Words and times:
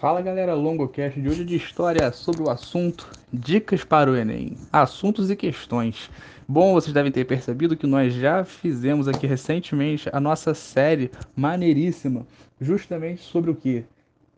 Fala 0.00 0.22
galera, 0.22 0.54
longocast 0.54 1.20
de 1.20 1.28
hoje 1.28 1.44
de 1.44 1.56
história 1.56 2.10
sobre 2.10 2.42
o 2.42 2.48
assunto 2.48 3.14
Dicas 3.30 3.84
para 3.84 4.10
o 4.10 4.16
Enem, 4.16 4.56
assuntos 4.72 5.30
e 5.30 5.36
questões. 5.36 6.10
Bom, 6.48 6.72
vocês 6.72 6.94
devem 6.94 7.12
ter 7.12 7.26
percebido 7.26 7.76
que 7.76 7.86
nós 7.86 8.14
já 8.14 8.42
fizemos 8.42 9.06
aqui 9.06 9.26
recentemente 9.26 10.08
a 10.10 10.18
nossa 10.18 10.54
série 10.54 11.10
maneiríssima, 11.36 12.26
justamente 12.58 13.20
sobre 13.20 13.50
o 13.50 13.54
que? 13.54 13.84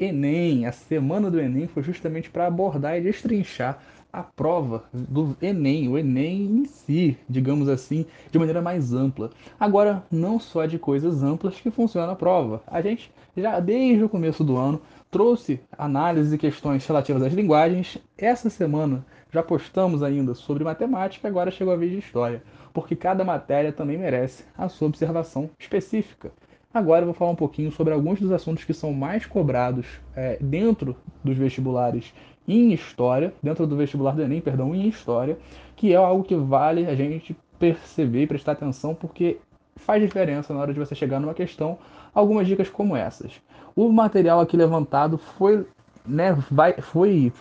Enem, 0.00 0.66
a 0.66 0.72
semana 0.72 1.30
do 1.30 1.38
Enem 1.38 1.68
foi 1.68 1.84
justamente 1.84 2.28
para 2.28 2.48
abordar 2.48 2.98
e 2.98 3.00
destrinchar 3.00 3.80
a 4.12 4.22
prova 4.22 4.84
do 4.92 5.34
Enem, 5.40 5.88
o 5.88 5.96
Enem 5.96 6.42
em 6.42 6.64
si, 6.66 7.16
digamos 7.28 7.68
assim, 7.68 8.04
de 8.30 8.38
maneira 8.38 8.60
mais 8.60 8.92
ampla. 8.92 9.30
Agora, 9.58 10.04
não 10.10 10.38
só 10.38 10.66
de 10.66 10.78
coisas 10.78 11.22
amplas 11.22 11.58
que 11.60 11.70
funciona 11.70 12.12
a 12.12 12.16
prova. 12.16 12.62
A 12.66 12.82
gente 12.82 13.10
já 13.36 13.58
desde 13.58 14.04
o 14.04 14.08
começo 14.08 14.44
do 14.44 14.56
ano 14.56 14.80
trouxe 15.10 15.60
análises 15.76 16.32
e 16.32 16.38
questões 16.38 16.86
relativas 16.86 17.22
às 17.22 17.32
linguagens. 17.32 17.96
Essa 18.18 18.50
semana 18.50 19.04
já 19.32 19.42
postamos 19.42 20.02
ainda 20.02 20.34
sobre 20.34 20.62
matemática, 20.62 21.26
agora 21.26 21.50
chegou 21.50 21.72
a 21.72 21.76
vez 21.76 21.90
de 21.90 21.98
história, 21.98 22.42
porque 22.74 22.94
cada 22.94 23.24
matéria 23.24 23.72
também 23.72 23.96
merece 23.96 24.44
a 24.56 24.68
sua 24.68 24.88
observação 24.88 25.48
específica. 25.58 26.30
Agora 26.74 27.02
eu 27.02 27.06
vou 27.06 27.14
falar 27.14 27.30
um 27.30 27.36
pouquinho 27.36 27.70
sobre 27.70 27.92
alguns 27.92 28.18
dos 28.18 28.32
assuntos 28.32 28.64
que 28.64 28.72
são 28.72 28.94
mais 28.94 29.26
cobrados 29.26 29.86
é, 30.16 30.38
dentro 30.40 30.96
dos 31.22 31.36
vestibulares 31.36 32.14
em 32.46 32.72
História, 32.72 33.32
dentro 33.42 33.66
do 33.66 33.76
vestibular 33.76 34.14
do 34.14 34.22
Enem, 34.22 34.40
perdão, 34.40 34.74
em 34.74 34.88
História, 34.88 35.38
que 35.76 35.92
é 35.92 35.96
algo 35.96 36.24
que 36.24 36.34
vale 36.34 36.86
a 36.86 36.94
gente 36.94 37.36
perceber 37.58 38.22
e 38.22 38.26
prestar 38.26 38.52
atenção, 38.52 38.94
porque 38.94 39.38
faz 39.76 40.02
diferença 40.02 40.52
na 40.52 40.60
hora 40.60 40.72
de 40.72 40.78
você 40.78 40.94
chegar 40.94 41.20
numa 41.20 41.34
questão, 41.34 41.78
algumas 42.14 42.46
dicas 42.46 42.68
como 42.68 42.96
essas. 42.96 43.40
O 43.74 43.88
material 43.88 44.40
aqui 44.40 44.56
levantado 44.56 45.16
foi, 45.16 45.66
né, 46.06 46.36
vai, 46.50 46.74
foi 46.80 47.32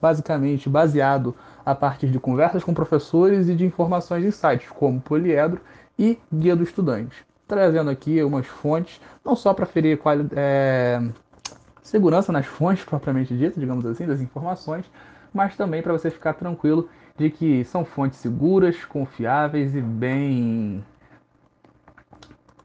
basicamente 0.00 0.68
baseado 0.68 1.34
a 1.64 1.74
partir 1.74 2.08
de 2.08 2.18
conversas 2.18 2.64
com 2.64 2.72
professores 2.72 3.48
e 3.48 3.54
de 3.54 3.66
informações 3.66 4.24
em 4.24 4.30
sites 4.30 4.68
como 4.70 5.00
Poliedro 5.00 5.60
e 5.98 6.18
Guia 6.32 6.56
do 6.56 6.62
Estudante. 6.62 7.26
Trazendo 7.46 7.90
aqui 7.90 8.22
umas 8.22 8.46
fontes, 8.46 9.00
não 9.24 9.34
só 9.34 9.54
para 9.54 9.66
ferir 9.66 9.98
é, 10.36 11.00
segurança 11.88 12.30
nas 12.30 12.46
fontes 12.46 12.84
propriamente 12.84 13.36
ditas, 13.36 13.58
digamos 13.58 13.84
assim, 13.86 14.06
das 14.06 14.20
informações, 14.20 14.84
mas 15.32 15.56
também 15.56 15.82
para 15.82 15.92
você 15.92 16.10
ficar 16.10 16.34
tranquilo 16.34 16.88
de 17.16 17.30
que 17.30 17.64
são 17.64 17.84
fontes 17.84 18.18
seguras, 18.18 18.84
confiáveis 18.84 19.74
e 19.74 19.80
bem 19.80 20.84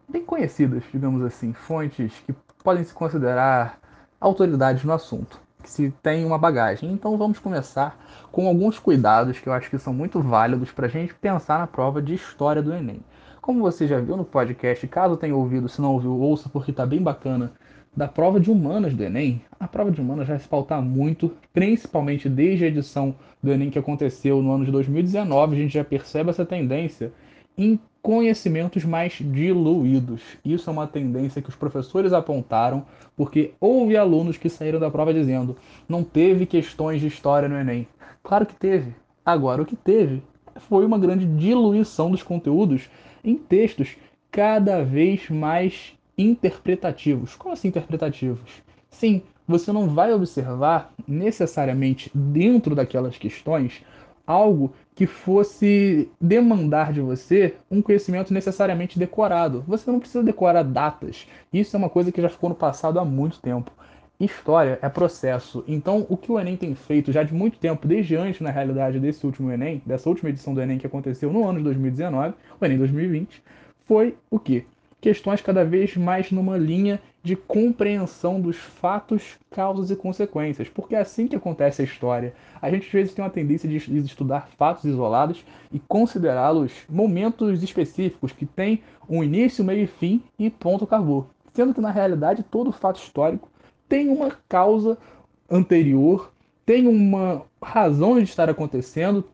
bem 0.07 0.23
conhecidas, 0.23 0.83
digamos 0.91 1.23
assim, 1.23 1.53
fontes 1.53 2.13
que 2.25 2.35
podem 2.63 2.83
se 2.83 2.93
considerar 2.93 3.80
autoridades 4.19 4.83
no 4.83 4.93
assunto, 4.93 5.39
que 5.63 5.69
se 5.69 5.89
tem 6.03 6.23
uma 6.23 6.37
bagagem. 6.37 6.91
Então 6.91 7.17
vamos 7.17 7.39
começar 7.39 7.97
com 8.31 8.47
alguns 8.47 8.77
cuidados 8.77 9.39
que 9.39 9.47
eu 9.47 9.53
acho 9.53 9.69
que 9.69 9.80
são 9.80 9.93
muito 9.93 10.21
válidos 10.21 10.71
para 10.71 10.85
a 10.85 10.89
gente 10.89 11.15
pensar 11.15 11.59
na 11.59 11.67
prova 11.67 12.02
de 12.02 12.13
história 12.13 12.61
do 12.61 12.73
Enem. 12.73 13.02
Como 13.41 13.61
você 13.61 13.87
já 13.87 13.99
viu 13.99 14.15
no 14.15 14.23
podcast, 14.23 14.87
caso 14.87 15.17
tenha 15.17 15.35
ouvido, 15.35 15.67
se 15.67 15.81
não 15.81 15.93
ouviu, 15.93 16.17
ouça 16.17 16.47
porque 16.47 16.71
está 16.71 16.85
bem 16.85 17.02
bacana 17.02 17.52
da 17.95 18.08
prova 18.08 18.39
de 18.39 18.49
humanas 18.49 18.94
do 18.94 19.03
Enem, 19.03 19.41
a 19.59 19.67
prova 19.67 19.91
de 19.91 20.02
humanas 20.02 20.27
vai 20.27 20.39
se 20.39 20.47
pautar 20.47 20.81
muito, 20.81 21.31
principalmente 21.53 22.27
desde 22.27 22.66
a 22.66 22.67
edição 22.67 23.16
do 23.41 23.52
Enem 23.52 23.69
que 23.69 23.77
aconteceu 23.77 24.41
no 24.41 24.52
ano 24.52 24.66
de 24.66 24.72
2019, 24.72 25.55
a 25.55 25.59
gente 25.59 25.73
já 25.73 25.83
percebe 25.83 26.30
essa 26.30 26.45
tendência 26.45 27.11
em 27.58 27.80
conhecimentos 28.02 28.83
mais 28.83 29.14
diluídos. 29.14 30.21
Isso 30.44 30.69
é 30.69 30.73
uma 30.73 30.88
tendência 30.88 31.41
que 31.41 31.49
os 31.49 31.55
professores 31.55 32.11
apontaram, 32.11 32.86
porque 33.16 33.53
houve 33.59 33.95
alunos 33.95 34.38
que 34.38 34.49
saíram 34.49 34.80
da 34.80 34.91
prova 34.91 35.14
dizendo: 35.14 35.55
não 35.88 36.03
teve 36.03 36.45
questões 36.45 36.99
de 36.99 37.08
história 37.08 37.47
no 37.47 37.58
Enem. 37.58 37.88
Claro 38.23 38.45
que 38.45 38.55
teve. 38.55 38.94
Agora, 39.25 39.61
o 39.61 39.66
que 39.66 39.75
teve 39.75 40.21
foi 40.67 40.86
uma 40.86 40.99
grande 40.99 41.25
diluição 41.25 42.11
dos 42.11 42.23
conteúdos 42.23 42.89
em 43.23 43.36
textos 43.36 43.95
cada 44.30 44.83
vez 44.83 45.30
mais 45.30 45.93
interpretativos. 46.17 47.35
Como 47.35 47.53
assim 47.53 47.67
interpretativos? 47.67 48.61
Sim, 48.89 49.21
você 49.47 49.71
não 49.71 49.89
vai 49.89 50.13
observar 50.13 50.93
necessariamente 51.07 52.11
dentro 52.13 52.75
daquelas 52.75 53.17
questões 53.17 53.83
algo 54.25 54.73
que 54.95 55.05
fosse 55.05 56.09
demandar 56.21 56.93
de 56.93 57.01
você 57.01 57.55
um 57.69 57.81
conhecimento 57.81 58.33
necessariamente 58.33 58.97
decorado. 58.97 59.63
Você 59.67 59.89
não 59.91 59.99
precisa 59.99 60.23
decorar 60.23 60.63
datas. 60.63 61.27
Isso 61.51 61.75
é 61.75 61.79
uma 61.79 61.89
coisa 61.89 62.11
que 62.11 62.21
já 62.21 62.30
ficou 62.30 62.49
no 62.49 62.55
passado 62.55 62.99
há 62.99 63.05
muito 63.05 63.39
tempo. 63.41 63.71
História 64.19 64.80
é 64.81 64.87
processo. 64.87 65.63
Então, 65.67 66.05
o 66.07 66.15
que 66.15 66.31
o 66.31 66.39
Enem 66.39 66.55
tem 66.55 66.75
feito 66.75 67.11
já 67.11 67.23
de 67.23 67.33
muito 67.33 67.57
tempo, 67.57 67.87
desde 67.87 68.15
antes, 68.15 68.39
na 68.39 68.51
realidade, 68.51 68.99
desse 68.99 69.25
último 69.25 69.51
Enem, 69.51 69.81
dessa 69.85 70.07
última 70.07 70.30
edição 70.30 70.53
do 70.53 70.61
Enem 70.61 70.77
que 70.77 70.87
aconteceu 70.87 71.33
no 71.33 71.45
ano 71.45 71.57
de 71.57 71.63
2019, 71.65 72.33
o 72.61 72.65
Enem 72.65 72.77
2020, 72.77 73.43
foi 73.85 74.15
o 74.30 74.39
quê? 74.39 74.65
Questões 75.03 75.41
cada 75.41 75.65
vez 75.65 75.97
mais 75.97 76.31
numa 76.31 76.58
linha 76.58 77.02
de 77.21 77.36
compreensão 77.36 78.39
dos 78.39 78.55
fatos, 78.55 79.37
causas 79.52 79.91
e 79.91 79.97
consequências, 79.97 80.69
porque 80.69 80.95
é 80.95 81.02
assim 81.02 81.27
que 81.27 81.36
acontece 81.36 81.81
a 81.81 81.86
história. 81.86 82.33
A 82.61 82.71
gente 82.71 82.87
às 82.87 82.91
vezes 82.93 83.13
tem 83.13 83.21
uma 83.23 83.30
tendência 83.30 83.67
de 83.67 83.75
estudar 83.75 84.47
fatos 84.58 84.86
isolados 84.86 85.43
e 85.73 85.77
considerá-los 85.77 86.71
momentos 86.89 87.61
específicos 87.61 88.31
que 88.31 88.45
têm 88.45 88.81
um 89.09 89.21
início, 89.21 89.65
meio 89.65 89.83
e 89.83 89.87
fim 89.87 90.23
e 90.39 90.49
ponto 90.49 90.86
acabou. 90.86 91.27
Sendo 91.53 91.73
que 91.73 91.81
na 91.81 91.92
realidade 91.92 92.42
todo 92.42 92.71
fato 92.71 93.02
histórico 93.02 93.52
tem 93.89 94.08
uma 94.08 94.31
causa 94.47 94.97
anterior, 95.52 96.31
tem 96.65 96.87
uma 96.87 97.42
razão 97.61 98.15
de 98.15 98.23
estar 98.23 98.49
acontecendo, 98.49 99.25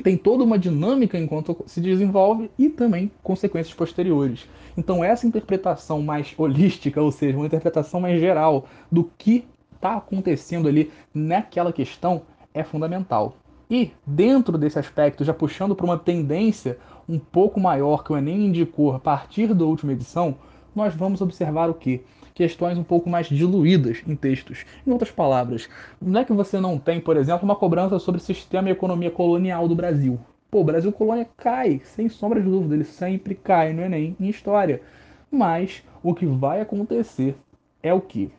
tem 0.00 0.16
toda 0.16 0.44
uma 0.44 0.58
dinâmica 0.58 1.18
enquanto 1.18 1.56
se 1.66 1.80
desenvolve 1.80 2.50
e 2.58 2.68
também 2.68 3.10
consequências 3.22 3.74
posteriores. 3.74 4.48
Então, 4.76 5.04
essa 5.04 5.26
interpretação 5.26 6.00
mais 6.02 6.34
holística, 6.36 7.00
ou 7.00 7.10
seja, 7.10 7.36
uma 7.36 7.46
interpretação 7.46 8.00
mais 8.00 8.20
geral 8.20 8.66
do 8.90 9.10
que 9.18 9.44
está 9.74 9.96
acontecendo 9.96 10.68
ali 10.68 10.90
naquela 11.12 11.72
questão, 11.72 12.22
é 12.52 12.62
fundamental. 12.62 13.34
E, 13.70 13.92
dentro 14.06 14.58
desse 14.58 14.78
aspecto, 14.78 15.24
já 15.24 15.32
puxando 15.32 15.74
para 15.74 15.86
uma 15.86 15.98
tendência 15.98 16.78
um 17.08 17.18
pouco 17.18 17.60
maior 17.60 18.02
que 18.04 18.12
o 18.12 18.16
Enem 18.16 18.46
indicou 18.46 18.92
a 18.92 18.98
partir 18.98 19.54
da 19.54 19.64
última 19.64 19.92
edição, 19.92 20.36
nós 20.74 20.94
vamos 20.94 21.20
observar 21.20 21.68
o 21.70 21.74
que? 21.74 22.02
Questões 22.34 22.78
um 22.78 22.84
pouco 22.84 23.08
mais 23.08 23.28
diluídas 23.28 24.02
em 24.06 24.14
textos. 24.14 24.64
Em 24.86 24.90
outras 24.90 25.10
palavras, 25.10 25.68
não 26.00 26.20
é 26.20 26.24
que 26.24 26.32
você 26.32 26.60
não 26.60 26.78
tem, 26.78 27.00
por 27.00 27.16
exemplo, 27.16 27.44
uma 27.44 27.56
cobrança 27.56 27.98
sobre 27.98 28.20
o 28.20 28.24
sistema 28.24 28.68
e 28.68 28.72
economia 28.72 29.10
colonial 29.10 29.68
do 29.68 29.74
Brasil. 29.74 30.18
Pô, 30.50 30.64
Brasil 30.64 30.92
colônia 30.92 31.28
cai, 31.36 31.80
sem 31.84 32.08
sombra 32.08 32.40
de 32.40 32.48
dúvida, 32.48 32.74
ele 32.74 32.84
sempre 32.84 33.34
cai 33.34 33.72
no 33.72 33.82
Enem 33.82 34.16
em 34.18 34.28
história. 34.28 34.82
Mas 35.30 35.84
o 36.02 36.12
que 36.12 36.26
vai 36.26 36.60
acontecer 36.60 37.36
é 37.82 37.94
o 37.94 38.00
que? 38.00 38.32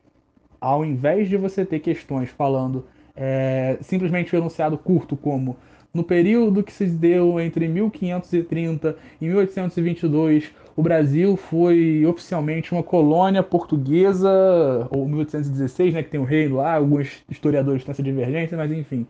Ao 0.60 0.84
invés 0.84 1.30
de 1.30 1.38
você 1.38 1.66
ter 1.66 1.80
questões 1.80 2.30
falando 2.30 2.86
é, 3.16 3.78
simplesmente 3.82 4.34
o 4.34 4.38
um 4.38 4.42
enunciado 4.42 4.78
curto 4.78 5.16
como 5.16 5.58
no 5.94 6.04
período 6.04 6.64
que 6.64 6.72
se 6.72 6.86
deu 6.86 7.40
entre 7.40 7.68
1530 7.68 8.96
e 9.20 9.26
1822, 9.28 10.52
o 10.82 10.84
Brasil 10.84 11.38
foi 11.38 12.04
oficialmente 12.08 12.72
uma 12.74 12.82
colônia 12.82 13.44
portuguesa, 13.44 14.28
ou 14.90 15.08
1816, 15.08 15.94
né, 15.94 16.02
que 16.02 16.10
tem 16.10 16.20
o 16.20 16.24
rei 16.24 16.48
lá, 16.48 16.74
alguns 16.74 17.24
historiadores 17.30 17.84
têm 17.84 17.92
essa 17.92 18.02
divergência, 18.02 18.58
mas 18.58 18.72
enfim. 18.72 19.06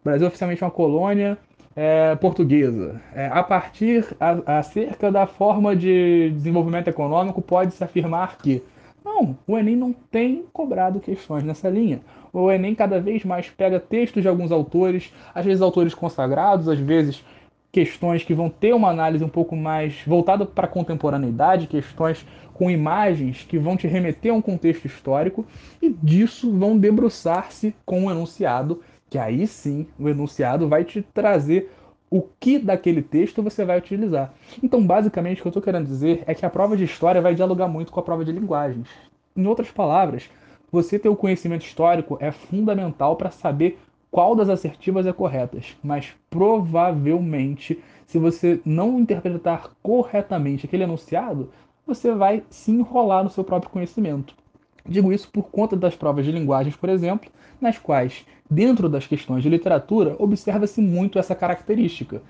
O 0.00 0.04
Brasil 0.04 0.24
é 0.24 0.28
oficialmente 0.28 0.62
uma 0.62 0.70
colônia 0.70 1.36
é, 1.74 2.14
portuguesa. 2.14 3.00
É, 3.12 3.26
a 3.26 3.42
partir 3.42 4.06
a, 4.20 4.58
acerca 4.58 5.10
da 5.10 5.26
forma 5.26 5.74
de 5.74 6.30
desenvolvimento 6.30 6.86
econômico, 6.86 7.42
pode-se 7.42 7.82
afirmar 7.82 8.38
que 8.38 8.62
não, 9.04 9.36
o 9.48 9.58
Enem 9.58 9.74
não 9.74 9.92
tem 9.92 10.44
cobrado 10.52 11.00
questões 11.00 11.42
nessa 11.42 11.68
linha. 11.68 12.02
O 12.32 12.52
Enem 12.52 12.72
cada 12.72 13.00
vez 13.00 13.24
mais 13.24 13.50
pega 13.50 13.80
textos 13.80 14.22
de 14.22 14.28
alguns 14.28 14.52
autores, 14.52 15.12
às 15.34 15.44
vezes 15.44 15.60
autores 15.60 15.92
consagrados, 15.92 16.68
às 16.68 16.78
vezes 16.78 17.24
questões 17.70 18.24
que 18.24 18.34
vão 18.34 18.48
ter 18.48 18.74
uma 18.74 18.88
análise 18.88 19.24
um 19.24 19.28
pouco 19.28 19.54
mais 19.54 20.02
voltada 20.06 20.46
para 20.46 20.66
a 20.66 20.70
contemporaneidade, 20.70 21.66
questões 21.66 22.26
com 22.54 22.70
imagens 22.70 23.44
que 23.46 23.58
vão 23.58 23.76
te 23.76 23.86
remeter 23.86 24.32
a 24.32 24.34
um 24.34 24.40
contexto 24.40 24.86
histórico, 24.86 25.44
e 25.80 25.90
disso 25.90 26.50
vão 26.52 26.78
debruçar-se 26.78 27.74
com 27.84 28.02
um 28.02 28.10
enunciado, 28.10 28.80
que 29.10 29.18
aí 29.18 29.46
sim 29.46 29.86
o 29.98 30.08
enunciado 30.08 30.68
vai 30.68 30.84
te 30.84 31.02
trazer 31.02 31.70
o 32.10 32.22
que 32.40 32.58
daquele 32.58 33.02
texto 33.02 33.42
você 33.42 33.64
vai 33.64 33.78
utilizar. 33.78 34.32
Então, 34.62 34.84
basicamente, 34.84 35.40
o 35.40 35.42
que 35.42 35.48
eu 35.48 35.50
estou 35.50 35.62
querendo 35.62 35.86
dizer 35.86 36.22
é 36.26 36.34
que 36.34 36.46
a 36.46 36.50
prova 36.50 36.76
de 36.76 36.84
história 36.84 37.20
vai 37.20 37.34
dialogar 37.34 37.68
muito 37.68 37.92
com 37.92 38.00
a 38.00 38.02
prova 38.02 38.24
de 38.24 38.32
linguagens. 38.32 38.88
Em 39.36 39.46
outras 39.46 39.70
palavras, 39.70 40.30
você 40.70 40.98
ter 40.98 41.08
o 41.08 41.16
conhecimento 41.16 41.66
histórico 41.66 42.16
é 42.20 42.30
fundamental 42.30 43.16
para 43.16 43.30
saber 43.30 43.78
qual 44.10 44.34
das 44.34 44.48
assertivas 44.48 45.06
é 45.06 45.12
correta, 45.12 45.58
mas 45.82 46.14
provavelmente, 46.30 47.78
se 48.06 48.18
você 48.18 48.60
não 48.64 48.98
interpretar 48.98 49.70
corretamente 49.82 50.66
aquele 50.66 50.84
enunciado, 50.84 51.50
você 51.86 52.14
vai 52.14 52.42
se 52.48 52.70
enrolar 52.70 53.24
no 53.24 53.30
seu 53.30 53.44
próprio 53.44 53.70
conhecimento. 53.70 54.34
Digo 54.88 55.12
isso 55.12 55.28
por 55.30 55.44
conta 55.50 55.76
das 55.76 55.96
provas 55.96 56.24
de 56.24 56.32
linguagens, 56.32 56.76
por 56.76 56.88
exemplo, 56.88 57.30
nas 57.60 57.78
quais, 57.78 58.24
dentro 58.48 58.88
das 58.88 59.06
questões 59.06 59.42
de 59.42 59.48
literatura, 59.48 60.14
observa-se 60.18 60.80
muito 60.80 61.18
essa 61.18 61.34
característica. 61.34 62.22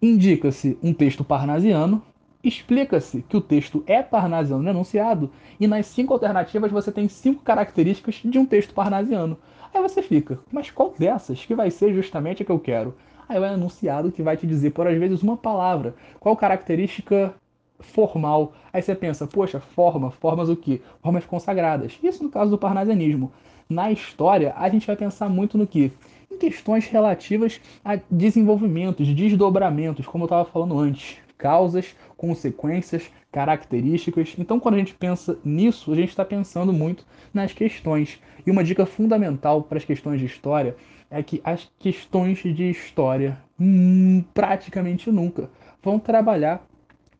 Indica-se 0.00 0.78
um 0.82 0.94
texto 0.94 1.24
parnasiano, 1.24 2.02
explica-se 2.42 3.22
que 3.22 3.36
o 3.36 3.40
texto 3.40 3.82
é 3.86 4.02
parnasiano 4.02 4.62
no 4.62 4.70
enunciado, 4.70 5.30
e 5.58 5.66
nas 5.66 5.86
cinco 5.86 6.12
alternativas 6.12 6.70
você 6.70 6.90
tem 6.90 7.08
cinco 7.08 7.42
características 7.42 8.20
de 8.24 8.38
um 8.38 8.46
texto 8.46 8.74
parnasiano. 8.74 9.38
Aí 9.72 9.80
você 9.82 10.02
fica, 10.02 10.38
mas 10.50 10.70
qual 10.70 10.94
dessas 10.98 11.44
que 11.44 11.54
vai 11.54 11.70
ser 11.70 11.94
justamente 11.94 12.42
a 12.42 12.46
que 12.46 12.52
eu 12.52 12.58
quero? 12.58 12.94
Aí 13.28 13.36
é 13.36 13.40
o 13.40 13.44
enunciado 13.44 14.10
que 14.10 14.22
vai 14.22 14.36
te 14.36 14.46
dizer, 14.46 14.70
por 14.70 14.86
às 14.88 14.98
vezes, 14.98 15.22
uma 15.22 15.36
palavra. 15.36 15.94
Qual 16.18 16.36
característica 16.36 17.32
formal. 17.80 18.52
Aí 18.72 18.82
você 18.82 18.94
pensa, 18.94 19.26
poxa, 19.26 19.60
forma, 19.60 20.10
formas 20.10 20.48
o 20.48 20.56
quê? 20.56 20.80
Formas 21.02 21.24
consagradas. 21.24 21.98
Isso 22.02 22.22
no 22.22 22.30
caso 22.30 22.50
do 22.50 22.58
parnasianismo. 22.58 23.32
Na 23.68 23.90
história, 23.90 24.52
a 24.56 24.68
gente 24.68 24.86
vai 24.86 24.96
pensar 24.96 25.28
muito 25.28 25.56
no 25.56 25.66
que? 25.66 25.92
Em 26.30 26.36
questões 26.38 26.86
relativas 26.86 27.60
a 27.84 27.98
desenvolvimentos, 28.10 29.06
desdobramentos, 29.08 30.06
como 30.06 30.24
eu 30.24 30.26
estava 30.26 30.44
falando 30.44 30.78
antes. 30.78 31.18
Causas, 31.38 31.96
consequências, 32.20 33.10
características. 33.32 34.34
Então, 34.38 34.60
quando 34.60 34.74
a 34.74 34.78
gente 34.78 34.92
pensa 34.92 35.38
nisso, 35.42 35.90
a 35.90 35.96
gente 35.96 36.10
está 36.10 36.22
pensando 36.22 36.70
muito 36.70 37.06
nas 37.32 37.54
questões. 37.54 38.20
E 38.46 38.50
uma 38.50 38.62
dica 38.62 38.84
fundamental 38.84 39.62
para 39.62 39.78
as 39.78 39.86
questões 39.86 40.20
de 40.20 40.26
história 40.26 40.76
é 41.10 41.22
que 41.22 41.40
as 41.42 41.66
questões 41.78 42.42
de 42.42 42.70
história 42.70 43.38
hum, 43.58 44.22
praticamente 44.34 45.10
nunca 45.10 45.48
vão 45.82 45.98
trabalhar 45.98 46.62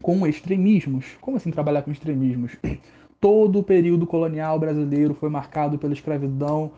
com 0.02 0.26
extremismos. 0.26 1.16
Como 1.18 1.38
assim 1.38 1.50
trabalhar 1.50 1.80
com 1.80 1.90
extremismos? 1.90 2.52
Todo 3.18 3.60
o 3.60 3.62
período 3.62 4.06
colonial 4.06 4.58
brasileiro 4.58 5.14
foi 5.14 5.30
marcado 5.30 5.78
pela 5.78 5.94
escravidão 5.94 6.72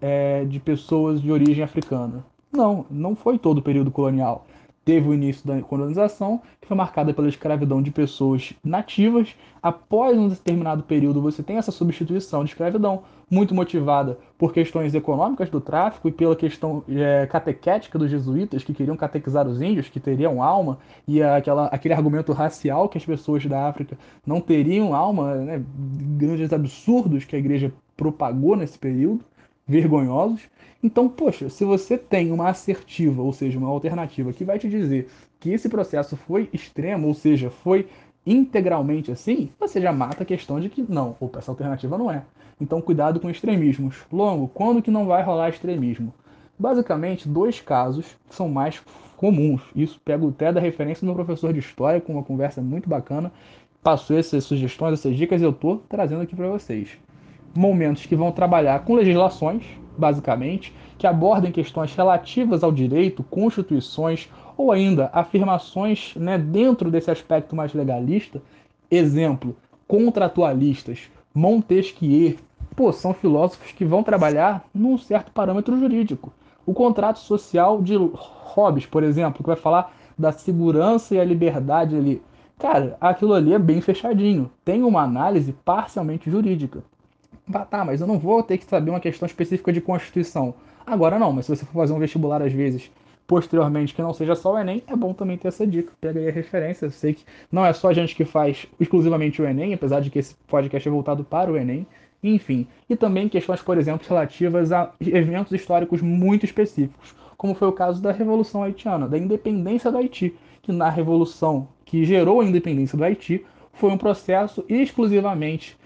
é, 0.00 0.44
de 0.44 0.58
pessoas 0.58 1.22
de 1.22 1.30
origem 1.30 1.62
africana. 1.62 2.24
Não, 2.52 2.84
não 2.90 3.14
foi 3.14 3.38
todo 3.38 3.58
o 3.58 3.62
período 3.62 3.92
colonial 3.92 4.44
teve 4.90 5.08
o 5.08 5.14
início 5.14 5.46
da 5.46 5.62
colonização, 5.62 6.42
que 6.60 6.66
foi 6.66 6.76
marcada 6.76 7.14
pela 7.14 7.28
escravidão 7.28 7.80
de 7.80 7.92
pessoas 7.92 8.52
nativas. 8.64 9.36
Após 9.62 10.18
um 10.18 10.26
determinado 10.26 10.82
período, 10.82 11.22
você 11.22 11.44
tem 11.44 11.58
essa 11.58 11.70
substituição 11.70 12.42
de 12.42 12.50
escravidão, 12.50 13.04
muito 13.30 13.54
motivada 13.54 14.18
por 14.36 14.52
questões 14.52 14.92
econômicas 14.92 15.48
do 15.48 15.60
tráfico 15.60 16.08
e 16.08 16.10
pela 16.10 16.34
questão 16.34 16.82
é, 16.88 17.24
catequética 17.26 17.96
dos 17.96 18.10
jesuítas, 18.10 18.64
que 18.64 18.74
queriam 18.74 18.96
catequizar 18.96 19.46
os 19.46 19.62
índios, 19.62 19.88
que 19.88 20.00
teriam 20.00 20.42
alma, 20.42 20.76
e 21.06 21.22
aquela, 21.22 21.66
aquele 21.66 21.94
argumento 21.94 22.32
racial 22.32 22.88
que 22.88 22.98
as 22.98 23.06
pessoas 23.06 23.46
da 23.46 23.68
África 23.68 23.96
não 24.26 24.40
teriam 24.40 24.92
alma, 24.92 25.36
né, 25.36 25.62
grandes 26.18 26.52
absurdos 26.52 27.24
que 27.24 27.36
a 27.36 27.38
igreja 27.38 27.72
propagou 27.96 28.56
nesse 28.56 28.76
período, 28.76 29.20
vergonhosos. 29.70 30.42
Então, 30.82 31.08
poxa, 31.08 31.48
se 31.48 31.64
você 31.64 31.96
tem 31.96 32.32
uma 32.32 32.48
assertiva, 32.48 33.22
ou 33.22 33.32
seja, 33.32 33.58
uma 33.58 33.68
alternativa 33.68 34.32
que 34.32 34.44
vai 34.44 34.58
te 34.58 34.68
dizer 34.68 35.08
que 35.38 35.50
esse 35.50 35.68
processo 35.68 36.16
foi 36.16 36.48
extremo, 36.52 37.06
ou 37.06 37.14
seja, 37.14 37.50
foi 37.50 37.86
integralmente 38.26 39.12
assim, 39.12 39.50
você 39.58 39.80
já 39.80 39.92
mata 39.92 40.22
a 40.22 40.26
questão 40.26 40.58
de 40.60 40.68
que 40.68 40.84
não, 40.86 41.16
opa, 41.20 41.38
essa 41.38 41.50
alternativa 41.50 41.96
não 41.96 42.10
é. 42.10 42.24
Então, 42.60 42.80
cuidado 42.80 43.20
com 43.20 43.30
extremismos. 43.30 43.96
Longo, 44.12 44.48
quando 44.48 44.82
que 44.82 44.90
não 44.90 45.06
vai 45.06 45.22
rolar 45.22 45.48
extremismo? 45.48 46.12
Basicamente, 46.58 47.28
dois 47.28 47.60
casos 47.60 48.16
são 48.28 48.48
mais 48.48 48.82
comuns. 49.16 49.62
Isso 49.74 50.00
pego 50.04 50.28
até 50.28 50.52
da 50.52 50.60
referência 50.60 51.00
do 51.00 51.06
meu 51.06 51.14
professor 51.14 51.52
de 51.52 51.58
história, 51.58 52.00
com 52.00 52.14
uma 52.14 52.22
conversa 52.22 52.60
muito 52.60 52.88
bacana. 52.88 53.32
Passou 53.82 54.18
essas 54.18 54.44
sugestões, 54.44 54.94
essas 54.94 55.16
dicas, 55.16 55.40
e 55.40 55.44
eu 55.44 55.50
estou 55.50 55.82
trazendo 55.88 56.22
aqui 56.22 56.36
para 56.36 56.48
vocês. 56.48 56.98
Momentos 57.54 58.06
que 58.06 58.14
vão 58.14 58.30
trabalhar 58.32 58.80
com 58.84 58.94
legislações, 58.94 59.64
basicamente, 59.96 60.72
que 60.96 61.06
abordem 61.06 61.50
questões 61.50 61.94
relativas 61.94 62.62
ao 62.62 62.70
direito, 62.70 63.22
constituições 63.24 64.28
ou 64.56 64.70
ainda 64.70 65.10
afirmações 65.12 66.14
né, 66.16 66.36
dentro 66.36 66.90
desse 66.90 67.10
aspecto 67.10 67.56
mais 67.56 67.72
legalista. 67.72 68.40
Exemplo, 68.90 69.56
contratualistas, 69.88 71.10
Montesquieu, 71.34 72.36
pô, 72.76 72.92
são 72.92 73.14
filósofos 73.14 73.72
que 73.72 73.84
vão 73.84 74.02
trabalhar 74.02 74.64
num 74.74 74.98
certo 74.98 75.32
parâmetro 75.32 75.78
jurídico. 75.78 76.32
O 76.66 76.74
contrato 76.74 77.18
social 77.18 77.80
de 77.80 77.96
Hobbes, 77.96 78.86
por 78.86 79.02
exemplo, 79.02 79.42
que 79.42 79.48
vai 79.48 79.56
falar 79.56 79.92
da 80.18 80.32
segurança 80.32 81.14
e 81.14 81.20
a 81.20 81.24
liberdade 81.24 81.96
ali. 81.96 82.22
Cara, 82.58 82.96
aquilo 83.00 83.32
ali 83.32 83.54
é 83.54 83.58
bem 83.58 83.80
fechadinho. 83.80 84.50
Tem 84.64 84.82
uma 84.82 85.02
análise 85.02 85.52
parcialmente 85.64 86.30
jurídica. 86.30 86.84
Tá, 87.70 87.84
mas 87.84 88.00
eu 88.00 88.06
não 88.06 88.18
vou 88.18 88.42
ter 88.42 88.58
que 88.58 88.64
saber 88.64 88.90
uma 88.90 89.00
questão 89.00 89.26
específica 89.26 89.72
de 89.72 89.80
Constituição. 89.80 90.54
Agora 90.86 91.18
não, 91.18 91.32
mas 91.32 91.46
se 91.46 91.56
você 91.56 91.64
for 91.64 91.72
fazer 91.72 91.92
um 91.92 91.98
vestibular 91.98 92.42
às 92.42 92.52
vezes 92.52 92.90
posteriormente 93.26 93.94
que 93.94 94.02
não 94.02 94.12
seja 94.12 94.34
só 94.34 94.54
o 94.54 94.58
Enem, 94.58 94.82
é 94.88 94.96
bom 94.96 95.14
também 95.14 95.38
ter 95.38 95.46
essa 95.48 95.64
dica. 95.64 95.92
Pega 96.00 96.18
aí 96.18 96.28
a 96.28 96.32
referência. 96.32 96.86
Eu 96.86 96.90
sei 96.90 97.14
que 97.14 97.24
não 97.50 97.64
é 97.64 97.72
só 97.72 97.88
a 97.88 97.92
gente 97.92 98.14
que 98.14 98.24
faz 98.24 98.66
exclusivamente 98.80 99.40
o 99.40 99.46
Enem, 99.46 99.72
apesar 99.72 100.00
de 100.00 100.10
que 100.10 100.18
esse 100.18 100.34
podcast 100.48 100.88
é 100.88 100.90
voltado 100.90 101.22
para 101.22 101.50
o 101.50 101.56
Enem. 101.56 101.86
Enfim, 102.22 102.66
e 102.88 102.96
também 102.96 103.28
questões, 103.28 103.62
por 103.62 103.78
exemplo, 103.78 104.04
relativas 104.08 104.72
a 104.72 104.92
eventos 105.00 105.52
históricos 105.52 106.02
muito 106.02 106.44
específicos, 106.44 107.14
como 107.36 107.54
foi 107.54 107.68
o 107.68 107.72
caso 107.72 108.02
da 108.02 108.12
Revolução 108.12 108.64
Haitiana, 108.64 109.08
da 109.08 109.16
independência 109.16 109.90
do 109.90 109.96
Haiti, 109.96 110.34
que 110.60 110.72
na 110.72 110.90
revolução 110.90 111.68
que 111.84 112.04
gerou 112.04 112.40
a 112.40 112.44
independência 112.44 112.98
do 112.98 113.04
Haiti 113.04 113.46
foi 113.72 113.90
um 113.90 113.96
processo 113.96 114.64
exclusivamente 114.68 115.78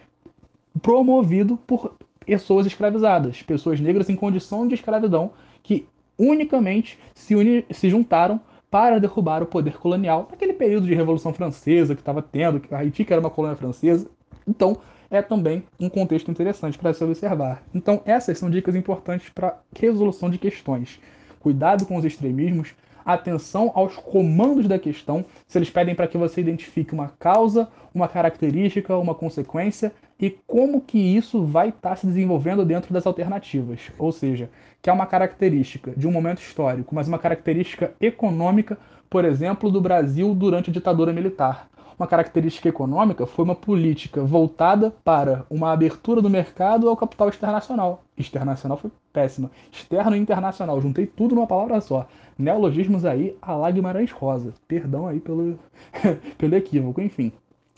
promovido 0.81 1.57
por 1.57 1.95
pessoas 2.25 2.67
escravizadas, 2.67 3.43
pessoas 3.43 3.81
negras 3.81 4.09
em 4.09 4.17
condição 4.17 4.67
de 4.67 4.75
escravidão, 4.75 5.33
que 5.63 5.87
unicamente 6.19 6.99
se, 7.15 7.35
uni 7.35 7.65
se 7.71 7.89
juntaram 7.89 8.41
para 8.71 8.99
derrubar 8.99 9.43
o 9.43 9.47
poder 9.47 9.77
colonial 9.79 10.27
naquele 10.31 10.53
período 10.53 10.87
de 10.87 10.95
Revolução 10.95 11.33
Francesa 11.33 11.95
que 11.95 12.01
estava 12.01 12.23
tendo, 12.23 12.61
que 12.61 12.75
Haiti 12.75 13.05
que 13.05 13.13
era 13.13 13.21
uma 13.21 13.31
colônia 13.31 13.57
francesa. 13.57 14.09
Então, 14.47 14.79
é 15.11 15.23
também 15.23 15.63
um 15.79 15.89
contexto 15.89 16.31
interessante 16.31 16.77
para 16.77 16.93
se 16.93 17.05
observar. 17.05 17.63
Então, 17.73 18.03
essas 18.05 18.39
são 18.39 18.51
dicas 18.51 18.75
importantes 18.75 19.29
para 19.29 19.59
resolução 19.79 20.29
de 20.29 20.39
questões. 20.39 20.99
Cuidado 21.39 21.87
com 21.87 21.97
os 21.97 22.05
extremismos, 22.05 22.75
atenção 23.05 23.71
aos 23.75 23.95
comandos 23.97 24.67
da 24.67 24.79
questão, 24.79 25.25
se 25.47 25.59
eles 25.59 25.71
pedem 25.71 25.95
para 25.95 26.09
que 26.09 26.19
você 26.19 26.41
identifique 26.41 26.95
uma 26.95 27.13
causa, 27.19 27.69
uma 27.95 28.09
característica, 28.09 28.97
uma 28.97 29.15
consequência 29.15 29.93
e 30.19 30.31
como 30.47 30.81
que 30.81 30.99
isso 30.99 31.45
vai 31.45 31.69
estar 31.69 31.91
tá 31.91 31.97
se 31.97 32.07
desenvolvendo 32.07 32.65
dentro 32.65 32.93
das 32.93 33.07
alternativas. 33.07 33.91
Ou 33.99 34.13
seja, 34.13 34.51
que 34.81 34.91
é 34.91 34.93
uma 34.93 35.07
característica 35.07 35.93
de 35.97 36.07
um 36.07 36.13
momento 36.13 36.41
histórico, 36.41 36.95
mas 36.95 37.09
uma 37.09 37.19
característica 37.19 37.95
econômica, 38.01 38.79
por 39.09 39.25
exemplo, 39.25 39.71
do 39.71 39.81
Brasil 39.81 40.35
durante 40.35 40.71
a 40.71 40.73
ditadura 40.73 41.13
militar. 41.13 41.69
Uma 41.97 42.09
característica 42.09 42.69
econômica 42.69 43.25
foi 43.25 43.45
uma 43.45 43.55
política 43.55 44.25
voltada 44.25 44.91
para 45.05 45.47
uma 45.49 45.73
abertura 45.73 46.21
do 46.21 46.29
mercado 46.29 46.89
ao 46.89 46.97
capital 46.97 47.29
internacional. 47.29 48.03
Externacional 48.19 48.77
foi 48.77 48.91
péssima. 49.13 49.49
Externo 49.71 50.17
e 50.17 50.19
internacional, 50.19 50.81
juntei 50.81 51.07
tudo 51.07 51.37
numa 51.37 51.47
palavra 51.47 51.81
só. 51.81 52.09
Neologismos 52.37 53.05
aí, 53.05 53.37
a 53.41 53.55
lá 53.55 53.69
Rosa. 54.13 54.53
Perdão 54.67 55.07
aí 55.07 55.21
pelo, 55.21 55.57
pelo 56.37 56.57
equívoco, 56.57 57.01
enfim. 57.01 57.33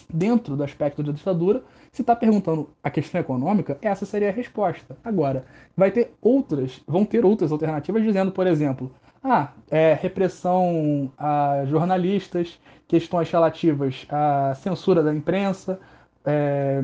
Dentro 0.09 0.57
do 0.57 0.65
aspecto 0.65 1.03
da 1.03 1.13
ditadura, 1.13 1.63
se 1.97 2.03
está 2.03 2.15
perguntando 2.15 2.69
a 2.85 2.91
questão 2.91 3.19
econômica, 3.19 3.79
essa 3.81 4.05
seria 4.05 4.29
a 4.29 4.33
resposta. 4.33 4.99
Agora, 5.03 5.47
vai 5.75 5.91
ter 5.91 6.13
outras, 6.21 6.83
vão 6.87 7.07
ter 7.07 7.25
outras 7.25 7.51
alternativas 7.51 8.03
dizendo, 8.03 8.31
por 8.31 8.47
exemplo, 8.47 8.93
ah, 9.25 9.53
é, 9.71 9.95
repressão 9.95 11.11
a 11.17 11.65
jornalistas, 11.65 12.61
questões 12.87 13.31
relativas 13.31 14.07
à 14.11 14.55
censura 14.57 15.03
da 15.03 15.15
imprensa, 15.15 15.81
é, 16.23 16.83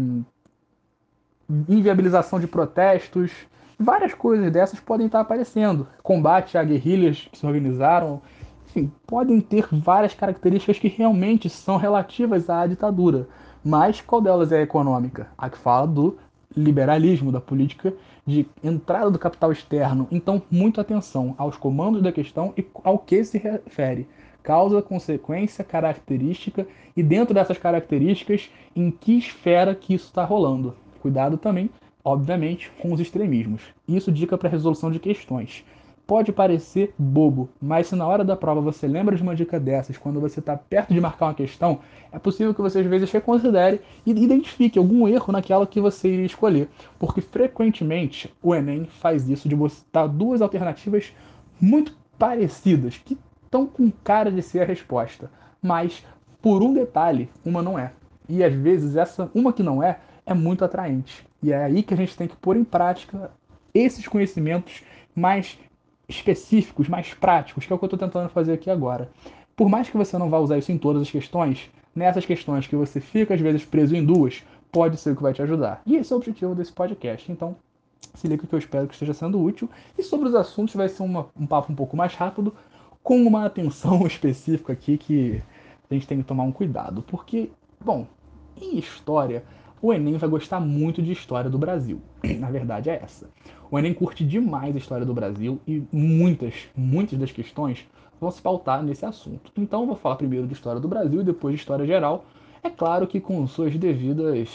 inviabilização 1.69 2.41
de 2.41 2.47
protestos, 2.47 3.31
várias 3.79 4.15
coisas 4.15 4.51
dessas 4.51 4.81
podem 4.81 5.09
estar 5.09 5.21
aparecendo. 5.21 5.87
Combate 6.03 6.57
a 6.57 6.65
guerrilhas 6.65 7.29
que 7.31 7.37
se 7.37 7.45
organizaram, 7.45 8.23
enfim, 8.67 8.91
podem 9.07 9.43
ter 9.43 9.69
várias 9.71 10.15
características 10.15 10.79
que 10.79 10.89
realmente 10.89 11.51
são 11.51 11.77
relativas 11.77 12.49
à 12.49 12.67
ditadura. 12.67 13.29
Mas 13.65 14.01
qual 14.01 14.21
delas 14.21 14.51
é 14.51 14.63
econômica? 14.63 15.29
A 15.39 15.49
que 15.49 15.59
fala 15.59 15.87
do 15.87 16.19
liberalismo, 16.57 17.33
da 17.33 17.41
política 17.41 17.95
de 18.27 18.47
entrada 18.63 19.11
do 19.11 19.19
capital 19.19 19.53
externo. 19.53 20.07
Então, 20.11 20.43
muita 20.51 20.81
atenção 20.81 21.35
aos 21.39 21.57
comandos 21.57 22.03
da 22.03 22.13
questão 22.13 22.53
e 22.57 22.65
ao 22.85 22.99
que 22.99 23.25
se 23.25 23.39
refere. 23.39 24.07
Causa, 24.43 24.83
consequência, 24.83 25.65
característica 25.65 26.67
e 26.97 27.03
dentro 27.03 27.33
dessas 27.33 27.59
características, 27.59 28.51
em 28.75 28.91
que 28.91 29.19
esfera 29.19 29.75
que 29.75 29.95
isso 29.95 30.07
está 30.07 30.25
rolando. 30.25 30.75
Cuidado 31.01 31.37
também, 31.37 31.71
obviamente, 32.05 32.71
com 32.81 32.93
os 32.93 33.01
extremismos. 33.01 33.63
Isso 33.87 34.11
dica 34.11 34.37
para 34.37 34.49
resolução 34.49 34.91
de 34.91 34.99
questões. 34.99 35.65
Pode 36.13 36.31
parecer 36.31 36.93
bobo, 36.99 37.49
mas 37.59 37.87
se 37.87 37.97
na 37.97 38.07
hora 38.07 38.23
da 38.23 38.37
prova 38.37 38.61
você 38.61 38.87
lembra 38.87 39.17
de 39.17 39.23
uma 39.23 39.35
dica 39.35 39.59
dessas, 39.59 39.97
quando 39.97 40.21
você 40.21 40.41
está 40.41 40.55
perto 40.55 40.93
de 40.93 41.01
marcar 41.01 41.25
uma 41.25 41.35
questão, 41.35 41.81
é 42.13 42.19
possível 42.19 42.53
que 42.53 42.61
você 42.61 42.81
às 42.81 42.87
vezes 42.87 43.11
reconsidere 43.11 43.81
e 44.05 44.11
identifique 44.11 44.79
algum 44.79 45.09
erro 45.09 45.33
naquela 45.33 45.67
que 45.67 45.81
você 45.81 46.13
iria 46.13 46.27
escolher. 46.27 46.69
Porque 46.99 47.23
frequentemente 47.23 48.31
o 48.43 48.55
Enem 48.55 48.85
faz 48.85 49.27
isso 49.27 49.49
de 49.49 49.57
dar 49.91 50.07
duas 50.07 50.43
alternativas 50.43 51.15
muito 51.59 51.97
parecidas, 52.19 52.99
que 52.99 53.17
estão 53.43 53.67
com 53.67 53.91
cara 54.05 54.31
de 54.31 54.43
ser 54.43 54.61
a 54.61 54.67
resposta. 54.67 55.31
Mas, 55.63 56.05
por 56.43 56.63
um 56.63 56.75
detalhe, 56.75 57.31
uma 57.43 57.63
não 57.63 57.79
é. 57.79 57.91
E 58.29 58.45
às 58.45 58.53
vezes 58.53 58.97
essa 58.97 59.31
uma 59.35 59.51
que 59.51 59.63
não 59.63 59.83
é 59.83 59.99
é 60.27 60.35
muito 60.35 60.63
atraente. 60.63 61.27
E 61.43 61.55
é 61.55 61.65
aí 61.65 61.83
que 61.83 61.95
a 61.95 61.97
gente 61.97 62.15
tem 62.15 62.29
que 62.29 62.37
pôr 62.37 62.55
em 62.55 62.65
prática 62.65 63.31
esses 63.73 64.07
conhecimentos 64.07 64.83
mais 65.15 65.59
específicos, 66.17 66.89
mais 66.89 67.15
práticos, 67.15 67.67
que 67.67 67.73
é 67.73 67.77
o 67.77 67.79
que 67.79 67.85
eu 67.85 67.87
estou 67.87 67.99
tentando 67.99 68.29
fazer 68.29 68.53
aqui 68.53 68.71
agora. 68.71 69.11
Por 69.57 69.69
mais 69.69 69.89
que 69.89 69.97
você 69.97 70.17
não 70.17 70.31
vá 70.31 70.39
usar 70.39 70.59
isso 70.59 70.73
em 70.73 70.79
todas 70.79 71.03
as 71.03 71.11
questões, 71.11 71.71
nessas 71.95 72.25
questões 72.25 72.67
que 72.67 72.77
você 72.77 73.01
fica 73.01 73.35
às 73.35 73.41
vezes 73.41 73.65
preso 73.65 73.95
em 73.95 74.05
duas, 74.05 74.43
pode 74.71 74.97
ser 74.97 75.11
o 75.11 75.17
que 75.17 75.23
vai 75.23 75.35
te 75.35 75.43
ajudar. 75.43 75.83
E 75.85 75.97
esse 75.97 76.13
é 76.13 76.17
o 76.17 76.19
objetivo 76.19 76.55
desse 76.55 76.73
podcast. 76.73 77.31
Então, 77.31 77.57
se 78.15 78.29
liga 78.29 78.47
que 78.47 78.55
eu 78.55 78.59
espero 78.59 78.87
que 78.87 78.95
esteja 78.95 79.15
sendo 79.15 79.41
útil. 79.41 79.69
E 79.97 80.03
sobre 80.03 80.29
os 80.29 80.35
assuntos 80.35 80.75
vai 80.75 80.89
ser 80.89 81.03
uma, 81.03 81.27
um 81.39 81.47
papo 81.47 81.73
um 81.73 81.77
pouco 81.77 81.97
mais 81.97 82.15
rápido, 82.15 82.55
com 83.03 83.23
uma 83.23 83.45
atenção 83.47 84.07
específica 84.07 84.73
aqui 84.73 84.97
que 84.99 85.43
a 85.91 85.95
gente 85.95 86.07
tem 86.07 86.19
que 86.19 86.25
tomar 86.25 86.45
um 86.45 86.53
cuidado. 86.53 87.03
Porque, 87.03 87.51
bom, 87.81 88.07
em 88.61 88.79
história, 88.79 89.45
o 89.83 89.93
Enem 89.93 90.17
vai 90.17 90.29
gostar 90.29 90.61
muito 90.61 91.03
de 91.03 91.11
história 91.11 91.51
do 91.51 91.59
Brasil. 91.59 92.01
Na 92.39 92.49
verdade 92.49 92.89
é 92.89 93.01
essa. 93.03 93.29
O 93.69 93.77
Enem 93.77 93.93
curte 93.93 94.25
demais 94.25 94.75
a 94.75 94.79
história 94.79 95.05
do 95.05 95.13
Brasil 95.13 95.61
e 95.67 95.83
muitas, 95.91 96.55
muitas 96.77 97.19
das 97.19 97.33
questões 97.33 97.85
vão 98.21 98.31
se 98.31 98.41
pautar 98.41 98.81
nesse 98.85 99.05
assunto. 99.05 99.51
Então 99.59 99.81
eu 99.81 99.89
vou 99.89 99.97
falar 99.97 100.15
primeiro 100.15 100.47
de 100.47 100.53
história 100.53 100.81
do 100.81 100.87
Brasil 100.87 101.21
e 101.21 101.25
depois 101.25 101.57
de 101.57 101.61
história 101.61 101.85
geral. 101.85 102.25
É 102.63 102.71
claro 102.71 103.09
que 103.09 103.21
com 103.21 103.45
suas 103.49 103.77
devidas 103.77 104.49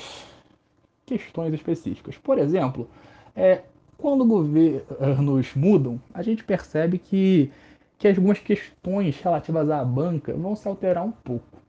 questões 1.05 1.53
específicas. 1.53 2.17
Por 2.17 2.37
exemplo, 2.37 2.87
é, 3.35 3.63
quando 3.97 4.23
governos 4.23 5.53
mudam, 5.55 5.99
a 6.13 6.21
gente 6.21 6.43
percebe 6.43 6.97
que, 6.97 7.51
que 7.97 8.07
algumas 8.07 8.39
questões 8.39 9.19
relativas 9.19 9.69
à 9.69 9.83
banca 9.83 10.33
vão 10.33 10.55
se 10.55 10.67
alterar 10.69 11.03
um 11.03 11.11
pouco. 11.11 11.66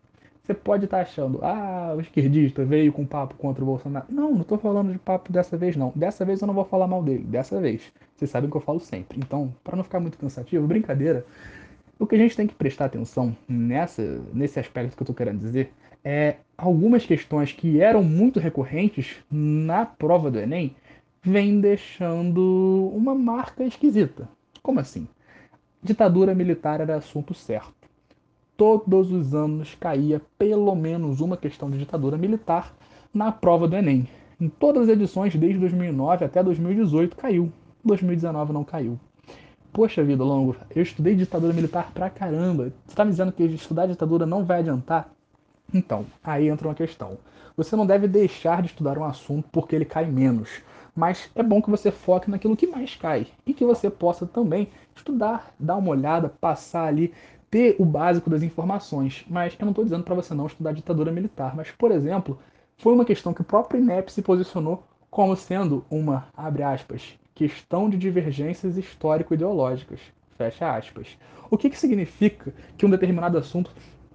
Você 0.49 0.55
pode 0.55 0.87
estar 0.87 0.97
tá 0.97 1.03
achando, 1.03 1.41
ah, 1.43 1.93
o 1.95 2.01
esquerdista 2.01 2.65
veio 2.65 2.91
com 2.91 3.05
papo 3.05 3.35
contra 3.35 3.63
o 3.63 3.67
Bolsonaro. 3.67 4.07
Não, 4.09 4.33
não 4.33 4.41
estou 4.41 4.57
falando 4.57 4.91
de 4.91 4.99
papo 4.99 5.31
dessa 5.31 5.59
vez, 5.59 5.77
não. 5.77 5.93
Dessa 5.95 6.25
vez 6.25 6.41
eu 6.41 6.47
não 6.47 6.55
vou 6.55 6.65
falar 6.65 6.87
mal 6.87 7.03
dele. 7.03 7.23
Dessa 7.25 7.61
vez. 7.61 7.83
Vocês 8.17 8.31
sabem 8.31 8.49
que 8.49 8.57
eu 8.57 8.61
falo 8.63 8.81
sempre. 8.81 9.19
Então, 9.19 9.55
para 9.63 9.77
não 9.77 9.85
ficar 9.85 10.01
muito 10.01 10.17
cansativo, 10.17 10.67
brincadeira. 10.67 11.27
O 11.99 12.07
que 12.07 12.15
a 12.15 12.19
gente 12.19 12.35
tem 12.35 12.47
que 12.47 12.55
prestar 12.55 12.87
atenção 12.87 13.37
nessa, 13.47 14.23
nesse 14.33 14.59
aspecto 14.59 14.97
que 14.97 15.03
eu 15.03 15.05
estou 15.05 15.15
querendo 15.15 15.39
dizer 15.39 15.71
é 16.03 16.37
algumas 16.57 17.05
questões 17.05 17.53
que 17.53 17.83
eram 17.83 18.03
muito 18.03 18.41
recorrentes 18.41 19.19
na 19.31 19.85
prova 19.85 20.31
do 20.31 20.41
Enem 20.41 20.75
vêm 21.23 21.61
deixando 21.61 22.91
uma 22.95 23.15
marca 23.15 23.65
esquisita. 23.65 24.27
Como 24.63 24.81
assim? 24.81 25.07
Ditadura 25.83 26.35
militar 26.35 26.81
era 26.81 26.97
assunto 26.97 27.35
certo 27.35 27.78
todos 28.59 29.13
os 29.13 29.37
anos 29.37 29.77
caía 29.79 30.21
pelo 30.37 30.75
menos 30.75 31.21
uma 31.21 31.37
questão 31.37 31.71
de 31.71 31.79
ditadura 31.79 32.19
militar 32.19 32.75
na 33.15 33.31
prova 33.31 33.69
do 33.69 33.77
Enem. 33.77 34.09
Em 34.41 34.49
todas 34.49 34.83
as 34.83 34.89
edições, 34.89 35.35
desde 35.37 35.61
2009 35.61 36.25
até 36.25 36.43
2018, 36.43 37.17
caiu. 37.17 37.53
2019 37.85 38.53
não 38.53 38.65
caiu. 38.65 38.99
Poxa 39.73 40.03
vida, 40.03 40.25
Longo, 40.25 40.57
eu 40.75 40.83
estudei 40.83 41.15
ditadura 41.15 41.53
militar 41.53 41.93
pra 41.95 42.11
caramba. 42.11 42.73
Você 42.85 42.97
tá 42.97 43.05
me 43.05 43.13
dizendo 43.13 43.31
que 43.31 43.45
estudar 43.45 43.87
ditadura 43.87 44.27
não 44.27 44.45
vai 44.45 44.59
adiantar? 44.59 45.09
Então, 45.73 46.05
aí 46.23 46.49
entra 46.49 46.67
uma 46.67 46.75
questão. 46.75 47.17
Você 47.57 47.77
não 47.77 47.87
deve 47.87 48.09
deixar 48.09 48.61
de 48.61 48.69
estudar 48.69 48.99
um 48.99 49.05
assunto 49.05 49.49
porque 49.53 49.77
ele 49.77 49.85
cai 49.85 50.07
menos. 50.07 50.63
Mas 50.97 51.31
é 51.37 51.45
bom 51.45 51.63
que 51.63 51.71
você 51.71 51.93
foque 51.93 52.29
naquilo 52.29 52.57
que 52.57 52.67
mais 52.67 52.97
cai. 52.97 53.29
E 53.47 53.55
que 53.55 53.65
você 53.65 53.89
possa 53.89 54.27
também 54.27 54.69
estudar, 54.97 55.55
dar 55.61 55.77
uma 55.77 55.91
olhada, 55.91 56.29
passar 56.41 56.87
ali 56.87 57.13
ter 57.51 57.77
o 57.79 57.85
básico 57.85 58.31
das 58.31 58.43
informações. 58.43 59.25
Mas 59.29 59.55
eu 59.59 59.65
não 59.65 59.73
estou 59.73 59.85
dizendo 59.85 60.05
para 60.05 60.15
você 60.15 60.35
não 60.35 60.47
estudar 60.47 60.73
ditadura 60.73 61.13
militar. 61.13 61.55
Mas, 61.57 61.71
por 61.71 61.91
exemplo, 61.91 62.39
foi 62.77 62.93
uma 62.93 63.05
questão 63.05 63.35
que 63.35 63.41
o 63.41 63.45
próprio 63.45 63.81
INEP 63.81 64.13
se 64.13 64.23
posicionou 64.23 64.85
como 65.11 65.35
sendo 65.37 65.85
uma, 65.91 66.29
abre 66.37 66.63
aspas, 66.63 67.19
questão 67.35 67.89
de 67.89 67.97
divergências 67.97 68.77
histórico-ideológicas, 68.77 70.01
fecha 70.37 70.77
aspas. 70.77 71.17
O 71.51 71.57
que, 71.57 71.71
que 71.71 71.79
significa 71.79 72.53
que 72.77 72.85
um 72.85 72.91
determinado 72.91 73.39
assunto 73.39 73.71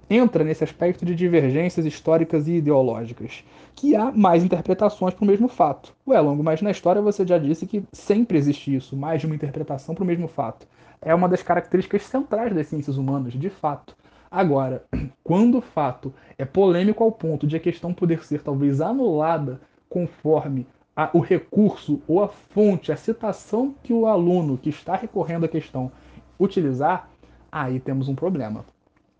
entra 0.09 0.43
nesse 0.43 0.63
aspecto 0.63 1.03
de 1.03 1.15
divergências 1.15 1.85
históricas 1.85 2.47
e 2.47 2.53
ideológicas? 2.53 3.43
Que 3.73 3.95
há 3.95 4.11
mais 4.11 4.43
interpretações 4.43 5.15
para 5.15 5.23
o 5.23 5.27
mesmo 5.27 5.47
fato. 5.47 5.95
Ué, 6.07 6.19
Longo, 6.21 6.43
mas 6.43 6.61
na 6.61 6.69
história 6.69 7.01
você 7.01 7.25
já 7.25 7.39
disse 7.39 7.65
que 7.65 7.83
sempre 7.91 8.37
existe 8.37 8.75
isso, 8.75 8.95
mais 8.95 9.19
de 9.19 9.25
uma 9.25 9.35
interpretação 9.35 9.95
para 9.95 10.03
o 10.03 10.07
mesmo 10.07 10.27
fato 10.27 10.67
é 11.05 11.13
uma 11.13 11.29
das 11.29 11.43
características 11.43 12.03
centrais 12.03 12.53
das 12.53 12.67
ciências 12.67 12.97
humanas, 12.97 13.33
de 13.33 13.49
fato. 13.49 13.95
Agora, 14.29 14.83
quando 15.23 15.57
o 15.57 15.61
fato 15.61 16.13
é 16.37 16.45
polêmico 16.45 17.03
ao 17.03 17.11
ponto 17.11 17.45
de 17.45 17.55
a 17.55 17.59
questão 17.59 17.93
poder 17.93 18.23
ser 18.23 18.41
talvez 18.41 18.81
anulada 18.81 19.61
conforme 19.89 20.65
a, 20.95 21.09
o 21.13 21.19
recurso 21.19 22.01
ou 22.07 22.23
a 22.23 22.27
fonte, 22.27 22.91
a 22.91 22.97
citação 22.97 23.75
que 23.83 23.93
o 23.93 24.07
aluno 24.07 24.57
que 24.57 24.69
está 24.69 24.95
recorrendo 24.95 25.45
à 25.45 25.49
questão 25.49 25.91
utilizar, 26.39 27.09
aí 27.51 27.79
temos 27.79 28.07
um 28.07 28.15
problema. 28.15 28.65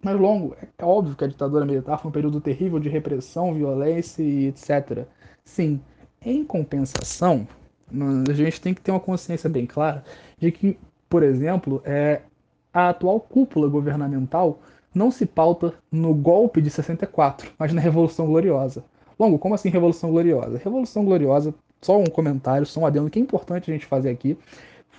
Mas 0.01 0.19
longo, 0.19 0.55
é 0.77 0.83
óbvio 0.83 1.15
que 1.15 1.23
a 1.23 1.27
ditadura 1.27 1.65
militar 1.65 1.97
foi 1.97 2.09
um 2.09 2.11
período 2.11 2.41
terrível 2.41 2.79
de 2.79 2.89
repressão, 2.89 3.53
violência 3.53 4.21
e 4.21 4.47
etc. 4.47 5.05
Sim, 5.45 5.79
em 6.21 6.43
compensação, 6.43 7.47
a 8.29 8.33
gente 8.33 8.59
tem 8.59 8.73
que 8.73 8.81
ter 8.81 8.91
uma 8.91 8.99
consciência 8.99 9.49
bem 9.49 9.65
clara 9.65 10.03
de 10.37 10.51
que 10.51 10.77
por 11.13 11.21
exemplo, 11.21 11.79
é, 11.85 12.21
a 12.73 12.89
atual 12.89 13.19
cúpula 13.19 13.67
governamental 13.67 14.57
não 14.91 15.11
se 15.11 15.27
pauta 15.27 15.75
no 15.91 16.11
golpe 16.11 16.59
de 16.59 16.71
64, 16.71 17.51
mas 17.55 17.71
na 17.71 17.79
Revolução 17.79 18.25
Gloriosa. 18.25 18.83
Longo, 19.19 19.37
como 19.37 19.53
assim 19.53 19.69
Revolução 19.69 20.09
Gloriosa? 20.09 20.57
Revolução 20.57 21.05
Gloriosa, 21.05 21.53
só 21.83 21.99
um 21.99 22.07
comentário, 22.07 22.65
só 22.65 22.79
um 22.79 22.87
adendo 22.87 23.11
que 23.11 23.19
é 23.19 23.21
importante 23.21 23.69
a 23.69 23.73
gente 23.75 23.85
fazer 23.85 24.09
aqui, 24.09 24.35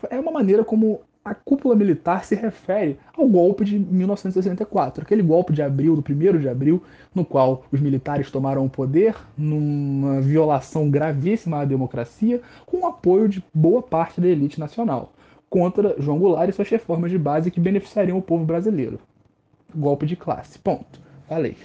é 0.08 0.20
uma 0.20 0.30
maneira 0.30 0.62
como 0.62 1.00
a 1.24 1.34
cúpula 1.34 1.74
militar 1.74 2.24
se 2.24 2.36
refere 2.36 2.96
ao 3.16 3.26
golpe 3.26 3.64
de 3.64 3.76
1964, 3.76 5.02
aquele 5.02 5.22
golpe 5.22 5.52
de 5.52 5.62
abril, 5.62 5.96
do 5.96 6.04
1 6.08 6.38
de 6.38 6.48
abril, 6.48 6.80
no 7.12 7.24
qual 7.24 7.64
os 7.72 7.80
militares 7.80 8.30
tomaram 8.30 8.64
o 8.64 8.70
poder 8.70 9.16
numa 9.36 10.20
violação 10.20 10.88
gravíssima 10.88 11.62
à 11.62 11.64
democracia, 11.64 12.40
com 12.64 12.82
o 12.82 12.86
apoio 12.86 13.28
de 13.28 13.42
boa 13.52 13.82
parte 13.82 14.20
da 14.20 14.28
elite 14.28 14.60
nacional 14.60 15.12
contra 15.54 15.94
João 16.00 16.18
Goulart 16.18 16.50
e 16.50 16.52
suas 16.52 16.68
reformas 16.68 17.12
de 17.12 17.16
base 17.16 17.48
que 17.48 17.60
beneficiariam 17.60 18.18
o 18.18 18.22
povo 18.22 18.44
brasileiro. 18.44 18.98
Golpe 19.72 20.04
de 20.04 20.16
classe. 20.16 20.58
Ponto. 20.58 21.00
Falei. 21.28 21.56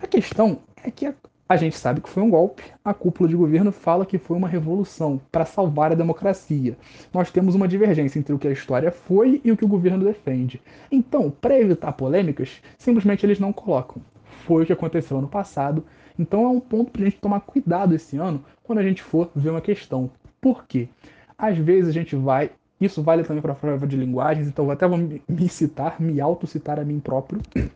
A 0.00 0.06
questão 0.06 0.60
é 0.82 0.90
que 0.90 1.12
a, 1.46 1.56
gente 1.58 1.76
sabe 1.76 2.00
que 2.00 2.08
foi 2.08 2.22
um 2.22 2.30
golpe, 2.30 2.62
a 2.82 2.94
cúpula 2.94 3.28
de 3.28 3.36
governo 3.36 3.70
fala 3.70 4.06
que 4.06 4.16
foi 4.16 4.38
uma 4.38 4.48
revolução 4.48 5.20
para 5.30 5.44
salvar 5.44 5.92
a 5.92 5.94
democracia. 5.94 6.78
Nós 7.12 7.30
temos 7.30 7.54
uma 7.54 7.68
divergência 7.68 8.18
entre 8.18 8.32
o 8.32 8.38
que 8.38 8.48
a 8.48 8.52
história 8.52 8.90
foi 8.90 9.42
e 9.44 9.52
o 9.52 9.56
que 9.56 9.66
o 9.66 9.68
governo 9.68 10.02
defende. 10.02 10.62
Então, 10.90 11.30
para 11.30 11.60
evitar 11.60 11.92
polêmicas, 11.92 12.62
simplesmente 12.78 13.26
eles 13.26 13.38
não 13.38 13.52
colocam. 13.52 14.00
Foi 14.46 14.62
o 14.62 14.66
que 14.66 14.72
aconteceu 14.72 15.18
ano 15.18 15.28
passado. 15.28 15.84
Então 16.18 16.42
é 16.44 16.48
um 16.48 16.58
ponto 16.60 16.90
para 16.90 17.02
a 17.02 17.04
gente 17.04 17.20
tomar 17.20 17.40
cuidado 17.40 17.94
esse 17.94 18.16
ano 18.16 18.42
quando 18.62 18.78
a 18.78 18.82
gente 18.82 19.02
for 19.02 19.30
ver 19.36 19.50
uma 19.50 19.60
questão. 19.60 20.10
Por 20.40 20.64
quê? 20.66 20.88
Às 21.36 21.58
vezes 21.58 21.90
a 21.90 21.92
gente 21.92 22.16
vai 22.16 22.50
isso 22.80 23.02
vale 23.02 23.24
também 23.24 23.42
para 23.42 23.52
a 23.52 23.56
prova 23.56 23.86
de 23.86 23.96
linguagens, 23.96 24.48
então 24.48 24.66
eu 24.66 24.70
até 24.70 24.86
vou 24.86 24.98
me 24.98 25.48
citar, 25.48 26.00
me 26.00 26.20
autocitar 26.20 26.78
a 26.78 26.84
mim 26.84 27.00
próprio. 27.00 27.40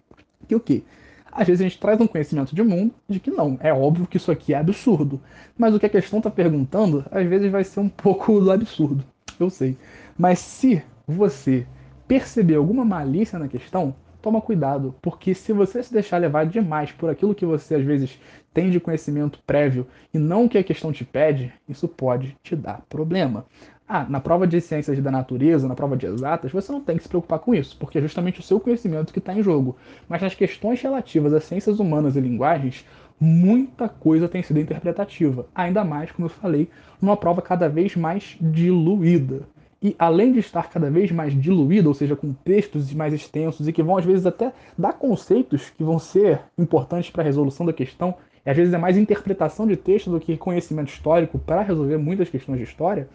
Que 0.49 0.55
o 0.57 0.61
quê? 0.61 0.83
Às 1.31 1.47
vezes 1.47 1.61
a 1.61 1.65
gente 1.65 1.79
traz 1.79 2.01
um 2.01 2.09
conhecimento 2.09 2.55
de 2.57 2.63
mundo 2.63 2.93
de 3.09 3.21
que 3.21 3.31
não, 3.31 3.57
é 3.61 3.73
óbvio 3.73 4.07
que 4.07 4.17
isso 4.17 4.33
aqui 4.33 4.53
é 4.53 4.59
absurdo. 4.59 5.21
Mas 5.57 5.73
o 5.73 5.79
que 5.79 5.87
a 5.87 5.91
questão 5.91 6.19
está 6.19 6.29
perguntando, 6.29 7.05
às 7.09 7.25
vezes 7.25 7.53
vai 7.53 7.63
ser 7.63 7.79
um 7.79 7.89
pouco 7.89 8.41
do 8.41 8.51
absurdo. 8.51 9.05
Eu 9.39 9.49
sei. 9.49 9.79
Mas 10.19 10.41
se 10.41 10.83
você 11.07 11.67
perceber 12.09 12.57
alguma 12.57 12.85
malícia 12.85 13.39
na 13.39 13.47
questão, 13.47 13.95
toma 14.21 14.41
cuidado, 14.41 14.95
porque 15.01 15.35
se 15.35 15.53
você 15.53 15.83
se 15.83 15.93
deixar 15.93 16.19
levar 16.19 16.47
demais 16.47 16.91
por 16.93 17.09
aquilo 17.09 17.35
que 17.35 17.47
você 17.47 17.77
às 17.77 17.85
vezes 17.85 18.19
tem 18.53 18.71
de 18.71 18.81
conhecimento 18.81 19.41
prévio 19.47 19.87
e 20.13 20.19
não 20.19 20.45
o 20.45 20.49
que 20.49 20.59
a 20.59 20.65
questão 20.65 20.93
te 20.93 21.05
pede, 21.05 21.53
isso 21.69 21.87
pode 21.89 22.37
te 22.43 22.57
dar 22.57 22.83
problema. 22.89 23.47
Ah, 23.93 24.07
na 24.09 24.21
prova 24.21 24.47
de 24.47 24.61
ciências 24.61 25.01
da 25.01 25.11
natureza, 25.11 25.67
na 25.67 25.75
prova 25.75 25.97
de 25.97 26.07
exatas, 26.07 26.53
você 26.53 26.71
não 26.71 26.81
tem 26.81 26.97
que 26.97 27.03
se 27.03 27.09
preocupar 27.09 27.41
com 27.41 27.53
isso, 27.53 27.77
porque 27.77 27.99
é 27.99 28.01
justamente 28.01 28.39
o 28.39 28.43
seu 28.43 28.61
conhecimento 28.61 29.13
que 29.13 29.19
está 29.19 29.35
em 29.35 29.43
jogo. 29.43 29.77
Mas 30.09 30.23
nas 30.23 30.33
questões 30.33 30.81
relativas 30.81 31.33
às 31.33 31.43
ciências 31.43 31.81
humanas 31.81 32.15
e 32.15 32.21
linguagens, 32.21 32.87
muita 33.19 33.89
coisa 33.89 34.29
tem 34.29 34.45
sido 34.45 34.61
interpretativa. 34.61 35.45
Ainda 35.53 35.83
mais, 35.83 36.13
como 36.13 36.27
eu 36.27 36.31
falei, 36.31 36.71
numa 37.03 37.17
prova 37.17 37.43
cada 37.43 37.69
vez 37.69 37.97
mais 37.97 38.37
diluída. 38.41 39.43
e 39.83 39.97
além 39.99 40.33
de 40.33 40.39
estar 40.41 40.69
cada 40.69 40.91
vez 40.91 41.11
mais 41.11 41.33
diluída, 41.33 41.89
ou 41.89 41.95
seja, 41.95 42.15
com 42.15 42.33
textos 42.33 42.93
mais 42.93 43.15
extensos 43.15 43.67
e 43.67 43.73
que 43.73 43.83
vão 43.83 43.97
às 43.97 44.05
vezes 44.05 44.27
até 44.27 44.53
dar 44.77 44.93
conceitos 44.93 45.71
que 45.71 45.83
vão 45.83 45.99
ser 45.99 46.41
importantes 46.59 47.11
para 47.11 47.23
a 47.23 47.25
resolução 47.25 47.65
da 47.65 47.73
questão, 47.73 48.15
e 48.45 48.51
às 48.51 48.57
vezes 48.57 48.73
é 48.73 48.79
mais 48.79 48.97
interpretação 48.97 49.67
de 49.67 49.77
texto 49.77 50.11
do 50.11 50.21
que 50.21 50.37
conhecimento 50.37 50.89
histórico 50.89 51.39
para 51.39 51.63
resolver 51.63 51.97
muitas 51.97 52.29
questões 52.29 52.59
de 52.59 52.65
história, 52.65 53.09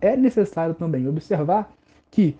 é 0.00 0.16
necessário 0.16 0.74
também 0.74 1.08
observar 1.08 1.70
que 2.10 2.36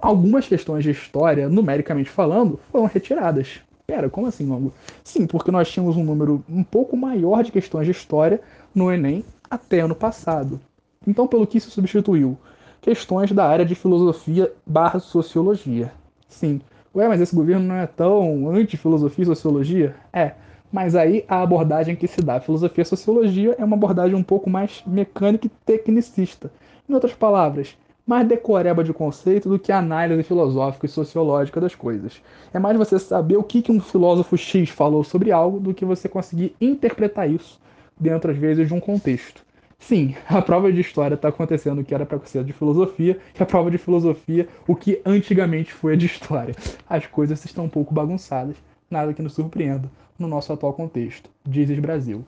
algumas 0.00 0.46
questões 0.46 0.84
de 0.84 0.90
história, 0.90 1.48
numericamente 1.48 2.10
falando, 2.10 2.58
foram 2.70 2.86
retiradas. 2.86 3.60
Pera, 3.86 4.08
como 4.08 4.26
assim, 4.26 4.46
Longo? 4.46 4.72
Sim, 5.02 5.26
porque 5.26 5.50
nós 5.50 5.70
tínhamos 5.70 5.96
um 5.96 6.04
número 6.04 6.42
um 6.48 6.64
pouco 6.64 6.96
maior 6.96 7.44
de 7.44 7.52
questões 7.52 7.84
de 7.84 7.92
história 7.92 8.40
no 8.74 8.90
Enem 8.90 9.24
até 9.50 9.80
ano 9.80 9.94
passado. 9.94 10.58
Então, 11.06 11.26
pelo 11.26 11.46
que 11.46 11.60
se 11.60 11.70
substituiu? 11.70 12.38
Questões 12.80 13.30
da 13.32 13.46
área 13.46 13.64
de 13.64 13.74
filosofia 13.74 14.50
barra 14.66 15.00
sociologia. 15.00 15.92
Sim. 16.28 16.60
Ué, 16.94 17.08
mas 17.08 17.20
esse 17.20 17.34
governo 17.34 17.66
não 17.66 17.74
é 17.74 17.86
tão 17.86 18.48
anti-filosofia 18.50 19.24
e 19.24 19.26
sociologia? 19.26 19.94
É. 20.12 20.32
Mas 20.74 20.96
aí 20.96 21.24
a 21.28 21.40
abordagem 21.40 21.94
que 21.94 22.08
se 22.08 22.20
dá 22.20 22.34
à 22.34 22.40
filosofia 22.40 22.82
e 22.82 22.84
sociologia 22.84 23.54
é 23.56 23.64
uma 23.64 23.76
abordagem 23.76 24.16
um 24.16 24.24
pouco 24.24 24.50
mais 24.50 24.82
mecânica 24.84 25.46
e 25.46 25.50
tecnicista. 25.64 26.50
Em 26.88 26.92
outras 26.92 27.14
palavras, 27.14 27.76
mais 28.04 28.26
decoreba 28.26 28.82
de 28.82 28.92
conceito 28.92 29.48
do 29.48 29.56
que 29.56 29.70
análise 29.70 30.24
filosófica 30.24 30.86
e 30.86 30.88
sociológica 30.88 31.60
das 31.60 31.76
coisas. 31.76 32.20
É 32.52 32.58
mais 32.58 32.76
você 32.76 32.98
saber 32.98 33.36
o 33.36 33.44
que, 33.44 33.62
que 33.62 33.70
um 33.70 33.78
filósofo 33.78 34.36
X 34.36 34.68
falou 34.68 35.04
sobre 35.04 35.30
algo 35.30 35.60
do 35.60 35.72
que 35.72 35.84
você 35.84 36.08
conseguir 36.08 36.56
interpretar 36.60 37.30
isso 37.30 37.60
dentro, 37.96 38.32
às 38.32 38.36
vezes, 38.36 38.66
de 38.66 38.74
um 38.74 38.80
contexto. 38.80 39.44
Sim, 39.78 40.16
a 40.28 40.42
prova 40.42 40.72
de 40.72 40.80
história 40.80 41.14
está 41.14 41.28
acontecendo 41.28 41.82
o 41.82 41.84
que 41.84 41.94
era 41.94 42.04
para 42.04 42.18
ser 42.24 42.42
de 42.42 42.52
filosofia, 42.52 43.16
e 43.38 43.40
a 43.40 43.46
prova 43.46 43.70
de 43.70 43.78
filosofia, 43.78 44.48
o 44.66 44.74
que 44.74 45.00
antigamente 45.06 45.72
foi 45.72 45.92
a 45.92 45.96
de 45.96 46.06
história. 46.06 46.52
As 46.90 47.06
coisas 47.06 47.44
estão 47.44 47.66
um 47.66 47.68
pouco 47.68 47.94
bagunçadas, 47.94 48.56
nada 48.90 49.14
que 49.14 49.22
nos 49.22 49.34
surpreenda 49.34 49.88
no 50.18 50.28
nosso 50.28 50.52
atual 50.52 50.72
contexto, 50.72 51.28
dizes 51.44 51.78
Brasil. 51.78 52.24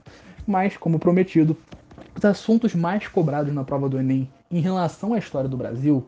Mas, 0.47 0.77
como 0.77 0.99
prometido, 0.99 1.57
os 2.17 2.25
assuntos 2.25 2.75
mais 2.75 3.07
cobrados 3.09 3.53
na 3.53 3.65
prova 3.65 3.89
do 3.89 3.99
Enem 3.99 4.29
em 4.51 4.61
relação 4.61 5.13
à 5.13 5.19
história 5.19 5.49
do 5.49 5.57
Brasil 5.57 6.07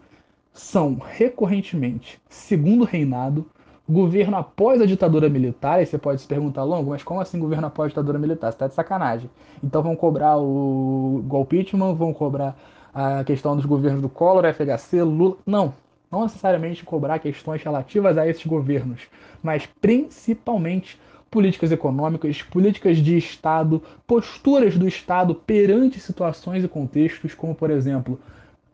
são, 0.53 0.97
recorrentemente, 0.97 2.21
segundo 2.29 2.85
reinado, 2.85 3.47
governo 3.89 4.37
após 4.37 4.81
a 4.83 4.87
ditadura 4.87 5.29
militar, 5.29 5.83
e 5.83 5.87
você 5.87 5.97
pode 5.97 6.21
se 6.21 6.27
perguntar, 6.27 6.63
Longo, 6.65 6.91
mas 6.91 7.03
como 7.03 7.21
assim 7.21 7.39
governo 7.39 7.67
após 7.67 7.87
a 7.87 7.89
ditadura 7.89 8.19
militar? 8.19 8.53
Você 8.53 8.59
tá 8.59 8.67
de 8.67 8.75
sacanagem. 8.75 9.31
Então 9.63 9.83
vão 9.83 9.97
cobrar 9.97 10.37
o 10.37 11.23
golpeitman, 11.27 11.95
vão 11.95 12.13
cobrar 12.13 12.57
a 12.93 13.25
questão 13.25 13.57
dos 13.57 13.65
governos 13.65 14.03
do 14.03 14.09
Collor, 14.09 14.45
FHC, 14.53 15.03
Lula. 15.03 15.37
Não, 15.47 15.73
não 16.11 16.23
necessariamente 16.23 16.85
cobrar 16.85 17.19
questões 17.19 17.63
relativas 17.63 18.19
a 18.19 18.27
esses 18.27 18.45
governos, 18.45 19.03
mas 19.43 19.67
principalmente 19.81 21.01
políticas 21.31 21.71
econômicas, 21.71 22.43
políticas 22.43 22.99
de 22.99 23.17
Estado, 23.17 23.83
posturas 24.07 24.77
do 24.77 24.89
Estado 24.89 25.35
perante 25.35 26.01
situações 26.01 26.65
e 26.65 26.69
contextos, 26.69 27.35
como, 27.35 27.55
por 27.55 27.71
exemplo, 27.71 28.19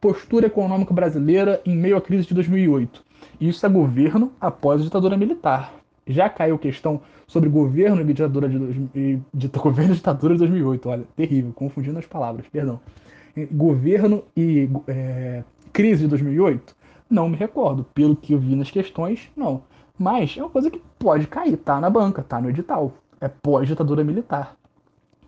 postura 0.01 0.47
econômica 0.47 0.93
brasileira 0.93 1.61
em 1.65 1.77
meio 1.77 1.97
à 1.97 2.01
crise 2.01 2.29
de 2.29 2.35
2008. 2.35 3.03
Isso 3.41 3.65
é 3.65 3.69
governo 3.69 4.33
após 4.41 4.81
a 4.81 4.85
ditadura 4.85 5.17
militar. 5.17 5.73
Já 6.07 6.29
caiu 6.29 6.59
questão 6.59 7.01
sobre 7.27 7.49
governo 7.49 8.01
e 8.03 8.05
ditadura 8.05 8.49
de, 8.49 8.57
e, 8.95 9.19
de 9.33 9.49
governo 9.59 9.93
e 9.93 9.97
ditadura 9.97 10.35
de 10.35 10.41
2008. 10.41 10.89
Olha, 10.89 11.05
terrível, 11.17 11.53
confundindo 11.55 11.99
as 11.99 12.07
palavras, 12.07 12.47
perdão. 12.47 12.81
Governo 13.51 14.23
e 14.37 14.69
é, 14.87 15.43
crise 15.73 16.03
de 16.03 16.09
2008? 16.09 16.77
Não 17.11 17.29
me 17.29 17.37
recordo. 17.37 17.85
Pelo 17.95 18.15
que 18.15 18.35
eu 18.35 18.39
vi 18.39 18.55
nas 18.55 18.71
questões, 18.71 19.29
não. 19.37 19.63
Mas 19.99 20.37
é 20.37 20.41
uma 20.41 20.51
coisa 20.51 20.71
que 20.71 20.83
pode 20.99 21.27
cair, 21.29 21.57
tá 21.57 21.81
na 21.81 21.89
banca, 21.89 22.23
tá 22.23 22.41
no 22.41 22.51
edital. 22.51 22.93
É 23.21 23.29
pós-ditadura 23.29 24.03
militar. 24.03 24.57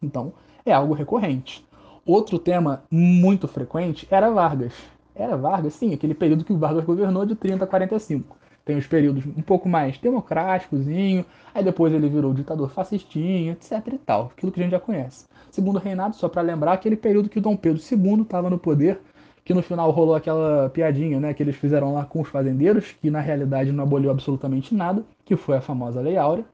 Então, 0.03 0.33
é 0.65 0.73
algo 0.73 0.93
recorrente. 0.93 1.65
Outro 2.05 2.39
tema 2.39 2.83
muito 2.91 3.47
frequente 3.47 4.07
era 4.11 4.31
Vargas. 4.31 4.73
Era 5.15 5.37
Vargas, 5.37 5.75
sim, 5.75 5.95
aquele 5.95 6.15
período 6.15 6.45
que 6.45 6.53
o 6.53 6.59
Vargas 6.59 6.85
governou 6.85 7.25
de 7.25 7.35
30 7.35 7.65
a 7.65 7.67
45. 7.67 8.37
Tem 8.65 8.77
os 8.77 8.87
períodos 8.87 9.25
um 9.25 9.43
pouco 9.43 9.69
mais 9.69 9.97
democráticozinho, 9.99 11.25
aí 11.55 11.63
depois 11.63 11.93
ele 11.93 12.09
virou 12.09 12.35
ditador 12.35 12.69
fascistinho, 12.69 13.53
etc 13.53 13.81
e 13.93 13.99
tal. 13.99 14.33
Aquilo 14.37 14.51
que 14.51 14.59
a 14.59 14.63
gente 14.65 14.73
já 14.73 14.81
conhece. 14.81 15.27
Segundo 15.51 15.79
reinado, 15.79 16.17
só 16.17 16.29
para 16.29 16.43
lembrar, 16.43 16.73
aquele 16.73 16.97
período 16.97 17.29
que 17.29 17.39
o 17.39 17.43
Dom 17.43 17.57
Pedro 17.57 17.81
II 17.81 18.23
estava 18.23 18.51
no 18.51 18.59
poder 18.59 19.01
que 19.47 19.55
no 19.55 19.63
final 19.63 19.93
rolou 19.93 20.17
aquela 20.17 20.69
piadinha, 20.71 21.21
né, 21.21 21.33
que 21.33 21.41
eles 21.41 21.55
fizeram 21.55 21.95
lá 21.95 22.05
com 22.05 22.21
os 22.21 22.29
fazendeiros, 22.29 22.91
que 23.01 23.09
na 23.09 23.21
realidade 23.21 23.71
não 23.71 23.85
aboliu 23.85 24.11
absolutamente 24.11 24.75
nada, 24.75 25.05
que 25.25 25.37
foi 25.37 25.57
a 25.57 25.61
famosa 25.61 26.01
Lei 26.01 26.17
Áurea. 26.17 26.45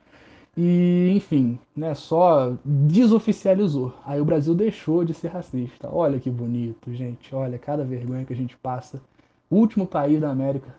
E, 0.54 1.10
enfim, 1.16 1.58
né, 1.74 1.94
só 1.94 2.52
desoficializou. 2.62 3.94
Aí 4.04 4.20
o 4.20 4.24
Brasil 4.26 4.54
deixou 4.54 5.06
de 5.06 5.14
ser 5.14 5.28
racista. 5.28 5.88
Olha 5.90 6.20
que 6.20 6.28
bonito, 6.30 6.92
gente. 6.92 7.34
Olha 7.34 7.58
cada 7.58 7.82
vergonha 7.82 8.26
que 8.26 8.34
a 8.34 8.36
gente 8.36 8.58
passa. 8.58 9.00
Último 9.50 9.86
país 9.86 10.20
da 10.20 10.28
América. 10.28 10.74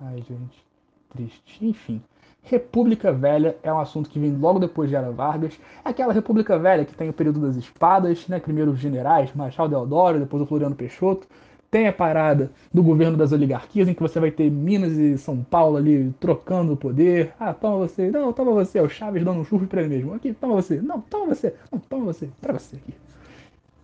Ai, 0.00 0.16
gente, 0.28 0.64
triste. 1.10 1.64
Enfim. 1.64 2.02
República 2.42 3.12
Velha 3.12 3.56
é 3.62 3.72
um 3.72 3.78
assunto 3.78 4.08
que 4.08 4.18
vem 4.18 4.36
logo 4.36 4.58
depois 4.58 4.88
de 4.88 4.96
Era 4.96 5.10
Vargas. 5.10 5.58
É 5.84 5.90
aquela 5.90 6.12
República 6.12 6.58
Velha 6.58 6.84
que 6.84 6.94
tem 6.94 7.08
o 7.08 7.12
período 7.12 7.40
das 7.40 7.56
espadas, 7.56 8.26
né? 8.28 8.40
Primeiro 8.40 8.72
os 8.72 8.78
generais, 8.78 9.32
Marechal 9.34 9.68
Deodoro, 9.68 10.18
depois 10.18 10.42
o 10.42 10.46
Floriano 10.46 10.74
Peixoto. 10.74 11.26
Tem 11.70 11.86
a 11.86 11.92
parada 11.92 12.50
do 12.74 12.82
governo 12.82 13.16
das 13.16 13.30
oligarquias, 13.30 13.88
em 13.88 13.94
que 13.94 14.02
você 14.02 14.18
vai 14.18 14.32
ter 14.32 14.50
Minas 14.50 14.98
e 14.98 15.16
São 15.16 15.44
Paulo 15.44 15.76
ali 15.76 16.12
trocando 16.18 16.72
o 16.72 16.76
poder. 16.76 17.32
Ah, 17.38 17.54
toma 17.54 17.76
você. 17.76 18.10
Não, 18.10 18.32
toma 18.32 18.50
você. 18.50 18.80
É 18.80 18.82
o 18.82 18.88
Chaves 18.88 19.24
dando 19.24 19.38
um 19.38 19.44
churro 19.44 19.68
pra 19.68 19.80
ele 19.80 19.88
mesmo. 19.88 20.12
Aqui, 20.12 20.32
toma 20.32 20.54
você. 20.54 20.80
Não, 20.80 21.00
toma 21.00 21.26
você. 21.26 21.54
Não, 21.70 21.78
toma 21.78 22.06
você. 22.06 22.28
Pra 22.40 22.52
você 22.54 22.74
aqui. 22.74 22.92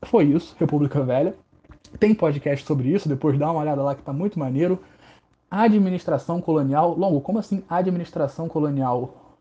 Foi 0.03 0.25
isso, 0.25 0.57
República 0.59 1.01
Velha. 1.03 1.35
Tem 2.01 2.13
podcast 2.15 2.67
sobre 2.67 2.89
isso, 2.89 3.09
depois 3.09 3.39
dá 3.39 3.51
uma 3.51 3.61
olhada 3.61 3.83
lá 3.83 3.95
que 3.95 4.03
tá 4.03 4.13
muito 4.13 4.39
maneiro. 4.39 4.81
Administração 5.51 6.41
colonial. 6.41 6.97
Longo, 6.99 7.21
como 7.21 7.39
assim 7.39 7.63
administração 7.69 8.49
colonial? 8.49 9.37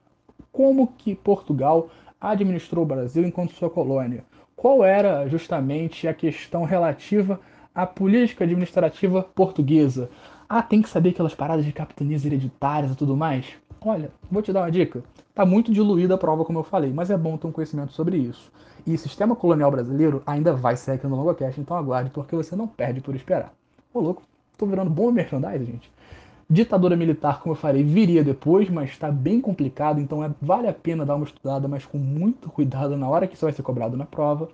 Como 0.51 0.87
que 0.87 1.15
Portugal 1.15 1.89
administrou 2.21 2.83
o 2.83 2.87
Brasil 2.87 3.25
enquanto 3.25 3.55
sua 3.55 3.69
colônia? 3.69 4.23
Qual 4.55 4.83
era 4.83 5.27
justamente 5.27 6.07
a 6.07 6.13
questão 6.13 6.63
relativa 6.63 7.39
à 7.73 7.85
política 7.85 8.43
administrativa 8.43 9.23
portuguesa? 9.35 10.09
Ah, 10.47 10.61
tem 10.61 10.81
que 10.81 10.89
saber 10.89 11.09
aquelas 11.09 11.33
paradas 11.33 11.65
de 11.65 11.73
capitanias 11.73 12.23
hereditárias 12.23 12.91
e 12.91 12.95
tudo 12.95 13.17
mais? 13.17 13.45
Olha, 13.81 14.11
vou 14.31 14.41
te 14.41 14.53
dar 14.53 14.61
uma 14.61 14.71
dica. 14.71 15.03
Tá 15.33 15.45
muito 15.45 15.71
diluída 15.71 16.15
a 16.15 16.17
prova, 16.17 16.45
como 16.45 16.59
eu 16.59 16.63
falei, 16.63 16.93
mas 16.93 17.09
é 17.09 17.17
bom 17.17 17.35
ter 17.37 17.47
um 17.47 17.51
conhecimento 17.51 17.93
sobre 17.93 18.17
isso. 18.17 18.51
E 18.85 18.97
sistema 18.97 19.35
colonial 19.35 19.71
brasileiro 19.71 20.21
ainda 20.25 20.53
vai 20.53 20.75
ser 20.75 20.91
aqui 20.91 21.07
no 21.07 21.15
LongoCast, 21.15 21.59
então 21.59 21.75
aguarde, 21.75 22.11
porque 22.11 22.35
você 22.35 22.55
não 22.55 22.67
perde 22.67 23.01
por 23.01 23.15
esperar. 23.15 23.51
Ô 23.93 23.99
louco, 23.99 24.23
tô 24.57 24.65
virando 24.65 24.89
bom 24.89 25.11
merchandising, 25.11 25.65
gente. 25.65 25.91
Ditadura 26.47 26.95
militar, 26.95 27.39
como 27.39 27.55
eu 27.55 27.59
falei, 27.59 27.83
viria 27.83 28.23
depois, 28.23 28.69
mas 28.69 28.91
está 28.91 29.09
bem 29.09 29.41
complicado, 29.41 29.99
então 29.99 30.23
é, 30.23 30.29
vale 30.39 30.67
a 30.67 30.73
pena 30.73 31.03
dar 31.03 31.15
uma 31.15 31.25
estudada, 31.25 31.67
mas 31.67 31.85
com 31.85 31.97
muito 31.97 32.49
cuidado 32.51 32.95
na 32.95 33.09
hora 33.09 33.25
que 33.25 33.35
isso 33.35 33.45
vai 33.45 33.53
ser 33.53 33.63
cobrado 33.63 33.97
na 33.97 34.05
prova. 34.05 34.49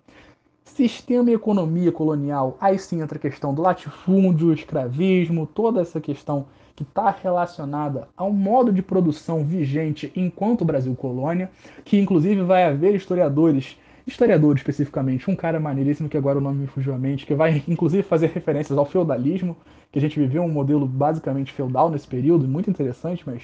Sistema 0.63 1.29
e 1.29 1.33
economia 1.33 1.91
colonial, 1.91 2.57
aí 2.61 2.79
sim 2.79 3.01
entra 3.01 3.17
a 3.17 3.21
questão 3.21 3.53
do 3.53 3.61
latifúndio, 3.61 4.53
escravismo, 4.53 5.45
toda 5.45 5.81
essa 5.81 5.99
questão 5.99 6.45
que 6.75 6.83
está 6.83 7.11
relacionada 7.11 8.07
ao 8.15 8.31
modo 8.31 8.71
de 8.71 8.81
produção 8.81 9.43
vigente 9.43 10.11
enquanto 10.15 10.63
Brasil 10.63 10.95
colônia, 10.95 11.51
que 11.83 11.99
inclusive 11.99 12.41
vai 12.41 12.63
haver 12.63 12.95
historiadores 12.95 13.77
historiador 14.05 14.55
especificamente, 14.55 15.29
um 15.29 15.35
cara 15.35 15.59
maneiríssimo 15.59 16.09
que 16.09 16.17
agora 16.17 16.37
o 16.37 16.41
nome 16.41 16.61
me 16.61 16.67
fugiu 16.67 16.93
à 16.93 16.97
mente, 16.97 17.25
que 17.25 17.35
vai 17.35 17.63
inclusive 17.67 18.03
fazer 18.03 18.27
referências 18.27 18.77
ao 18.77 18.85
feudalismo, 18.85 19.55
que 19.91 19.99
a 19.99 20.01
gente 20.01 20.19
viveu 20.19 20.43
um 20.43 20.49
modelo 20.49 20.85
basicamente 20.85 21.51
feudal 21.51 21.89
nesse 21.89 22.07
período, 22.07 22.47
muito 22.47 22.69
interessante, 22.69 23.23
mas 23.25 23.43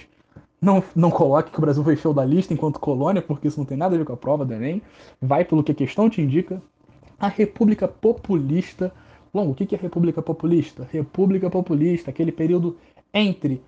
não, 0.62 0.84
não 0.96 1.12
coloque 1.12 1.52
que 1.52 1.58
o 1.58 1.62
Brasil 1.62 1.84
foi 1.84 1.96
feudalista 1.96 2.54
enquanto 2.54 2.80
colônia, 2.80 3.22
porque 3.22 3.48
isso 3.48 3.60
não 3.60 3.66
tem 3.66 3.78
nada 3.78 3.96
a 3.96 3.98
ver 3.98 4.06
com 4.06 4.14
a 4.14 4.18
prova 4.18 4.44
do 4.44 4.54
Enem. 4.54 4.82
Vai 5.22 5.46
pelo 5.46 5.64
que 5.64 5.72
a 5.72 5.76
questão 5.76 6.10
te 6.10 6.22
indica. 6.22 6.62
A 7.20 7.28
República 7.28 7.88
Populista. 7.88 8.92
Longo, 9.34 9.52
o 9.52 9.56
que 9.56 9.76
é 9.76 9.78
República 9.78 10.22
Populista? 10.22 10.88
República 10.92 11.50
Populista, 11.50 12.10
aquele 12.10 12.32
período 12.32 12.78
entre 13.14 13.62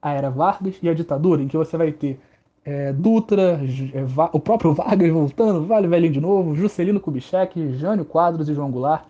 a 0.00 0.12
era 0.12 0.30
Vargas 0.30 0.76
e 0.82 0.88
a 0.88 0.94
ditadura, 0.94 1.42
em 1.42 1.48
que 1.48 1.56
você 1.56 1.76
vai 1.76 1.90
ter 1.90 2.20
é, 2.66 2.92
Dutra, 2.92 3.60
é, 3.94 4.04
o 4.32 4.40
próprio 4.40 4.74
Vargas 4.74 5.08
voltando, 5.08 5.64
Vale 5.64 5.86
Velhinho 5.86 6.12
de 6.12 6.20
novo, 6.20 6.56
Juscelino 6.56 6.98
Kubitschek, 6.98 7.74
Jânio 7.74 8.04
Quadros 8.04 8.48
e 8.48 8.54
João 8.54 8.72
Goulart. 8.72 9.04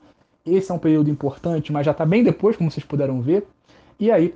Esse 0.44 0.70
é 0.70 0.74
um 0.74 0.78
período 0.78 1.08
importante, 1.08 1.72
mas 1.72 1.86
já 1.86 1.92
está 1.92 2.04
bem 2.04 2.22
depois, 2.22 2.54
como 2.54 2.70
vocês 2.70 2.84
puderam 2.84 3.22
ver. 3.22 3.46
E 3.98 4.12
aí 4.12 4.34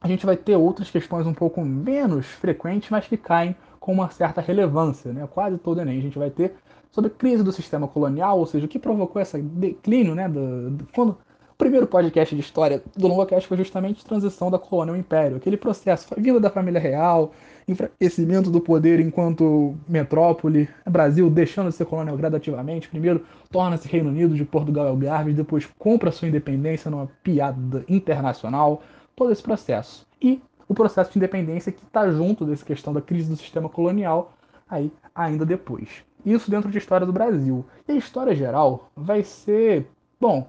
a 0.00 0.06
gente 0.06 0.24
vai 0.24 0.36
ter 0.36 0.56
outras 0.56 0.88
questões 0.88 1.26
um 1.26 1.34
pouco 1.34 1.60
menos 1.60 2.26
frequentes, 2.26 2.88
mas 2.88 3.06
que 3.08 3.16
caem 3.16 3.56
com 3.80 3.92
uma 3.92 4.08
certa 4.10 4.40
relevância, 4.40 5.12
né? 5.12 5.28
quase 5.28 5.58
todo 5.58 5.80
Enem. 5.80 5.98
A 5.98 6.02
gente 6.02 6.18
vai 6.18 6.30
ter 6.30 6.54
sobre 6.92 7.10
a 7.10 7.14
crise 7.14 7.42
do 7.42 7.50
sistema 7.50 7.88
colonial, 7.88 8.38
ou 8.38 8.46
seja, 8.46 8.66
o 8.66 8.68
que 8.68 8.78
provocou 8.78 9.20
esse 9.20 9.42
declínio, 9.42 10.14
né? 10.14 10.28
Do, 10.28 10.70
do, 10.70 10.86
quando 10.94 11.18
primeiro 11.58 11.86
podcast 11.86 12.34
de 12.34 12.40
história 12.40 12.82
do 12.96 13.06
Longocast 13.08 13.48
foi 13.48 13.56
justamente 13.56 14.04
transição 14.04 14.50
da 14.50 14.58
colônia 14.58 14.92
ao 14.92 14.98
império, 14.98 15.36
aquele 15.36 15.56
processo, 15.56 16.08
vindo 16.16 16.40
da 16.40 16.50
família 16.50 16.80
real, 16.80 17.32
enfraquecimento 17.66 18.50
do 18.50 18.60
poder 18.60 19.00
enquanto 19.00 19.76
metrópole, 19.88 20.68
Brasil 20.88 21.30
deixando 21.30 21.68
de 21.68 21.74
ser 21.74 21.86
colônia 21.86 22.14
gradativamente, 22.16 22.88
primeiro 22.88 23.24
torna-se 23.50 23.88
Reino 23.88 24.10
Unido 24.10 24.34
de 24.34 24.44
Portugal 24.44 24.86
e 24.86 24.88
Algarve, 24.88 25.32
depois 25.32 25.68
compra 25.78 26.10
sua 26.10 26.28
independência 26.28 26.90
numa 26.90 27.08
piada 27.22 27.84
internacional, 27.88 28.82
todo 29.14 29.32
esse 29.32 29.42
processo. 29.42 30.06
E 30.20 30.40
o 30.68 30.74
processo 30.74 31.12
de 31.12 31.18
independência 31.18 31.72
que 31.72 31.84
está 31.84 32.10
junto 32.10 32.44
dessa 32.44 32.64
questão 32.64 32.92
da 32.92 33.00
crise 33.00 33.28
do 33.28 33.36
sistema 33.36 33.68
colonial, 33.68 34.32
aí 34.68 34.90
ainda 35.14 35.44
depois. 35.44 35.88
Isso 36.24 36.50
dentro 36.50 36.70
de 36.70 36.78
história 36.78 37.06
do 37.06 37.12
Brasil. 37.12 37.64
E 37.86 37.92
a 37.92 37.96
história 37.96 38.34
geral 38.34 38.90
vai 38.96 39.22
ser, 39.22 39.86
bom, 40.20 40.48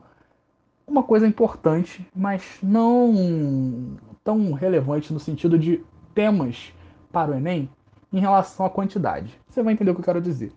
uma 0.88 1.04
coisa 1.04 1.28
importante, 1.28 2.08
mas 2.16 2.58
não 2.62 3.98
tão 4.24 4.54
relevante 4.54 5.12
no 5.12 5.20
sentido 5.20 5.58
de 5.58 5.84
temas 6.14 6.74
para 7.14 7.32
o 7.32 7.36
Enem 7.36 7.70
em 8.12 8.20
relação 8.20 8.66
à 8.66 8.70
quantidade. 8.70 9.40
Você 9.48 9.64
vai 9.64 9.74
entender 9.74 9.92
o 9.92 9.94
que 9.96 10.02
eu 10.02 10.06
quero 10.06 10.20
dizer. 10.20 10.52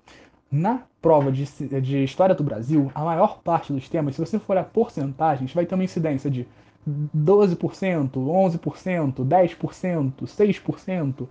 Na 0.51 0.83
prova 1.03 1.31
de, 1.31 1.45
de 1.81 2.03
História 2.03 2.35
do 2.35 2.43
Brasil, 2.43 2.91
a 2.95 3.05
maior 3.05 3.39
parte 3.41 3.73
dos 3.73 3.89
temas, 3.89 4.17
se 4.17 4.21
você 4.21 4.39
for 4.39 4.55
olhar 4.55 4.65
porcentagens, 4.65 5.53
vai 5.53 5.67
ter 5.67 5.75
uma 5.75 5.85
incidência 5.85 6.31
de 6.31 6.49
12%, 6.89 8.11
11%, 8.11 9.25
10%, 9.25 10.13
6%. 10.25 11.29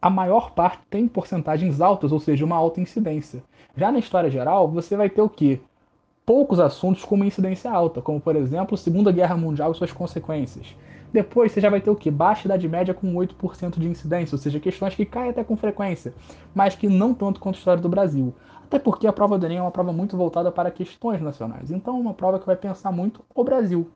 A 0.00 0.10
maior 0.10 0.50
parte 0.52 0.80
tem 0.88 1.06
porcentagens 1.06 1.80
altas, 1.80 2.10
ou 2.10 2.18
seja, 2.18 2.44
uma 2.44 2.56
alta 2.56 2.80
incidência. 2.80 3.42
Já 3.76 3.92
na 3.92 3.98
história 3.98 4.30
geral, 4.30 4.68
você 4.68 4.96
vai 4.96 5.10
ter 5.10 5.22
o 5.22 5.28
quê? 5.28 5.60
Poucos 6.24 6.58
assuntos 6.60 7.04
com 7.04 7.16
uma 7.16 7.26
incidência 7.26 7.70
alta, 7.70 8.00
como 8.00 8.20
por 8.20 8.36
exemplo, 8.36 8.76
Segunda 8.76 9.12
Guerra 9.12 9.36
Mundial 9.36 9.72
e 9.72 9.74
suas 9.74 9.92
consequências. 9.92 10.74
Depois 11.12 11.52
você 11.52 11.60
já 11.60 11.68
vai 11.68 11.80
ter 11.80 11.90
o 11.90 11.96
que? 11.96 12.10
Baixa 12.10 12.46
idade 12.46 12.66
média 12.66 12.94
com 12.94 13.12
8% 13.14 13.78
de 13.78 13.86
incidência, 13.86 14.34
ou 14.34 14.38
seja, 14.38 14.58
questões 14.58 14.94
que 14.94 15.04
caem 15.04 15.30
até 15.30 15.44
com 15.44 15.56
frequência, 15.56 16.14
mas 16.54 16.74
que 16.74 16.88
não 16.88 17.12
tanto 17.12 17.38
quanto 17.38 17.56
a 17.56 17.58
história 17.58 17.82
do 17.82 17.88
Brasil. 17.88 18.34
Até 18.64 18.78
porque 18.78 19.06
a 19.06 19.12
prova 19.12 19.38
do 19.38 19.44
Enem 19.44 19.58
é 19.58 19.62
uma 19.62 19.70
prova 19.70 19.92
muito 19.92 20.16
voltada 20.16 20.50
para 20.50 20.70
questões 20.70 21.20
nacionais. 21.20 21.70
Então 21.70 21.98
é 21.98 22.00
uma 22.00 22.14
prova 22.14 22.38
que 22.38 22.46
vai 22.46 22.56
pensar 22.56 22.90
muito 22.90 23.22
o 23.34 23.44
Brasil. 23.44 23.90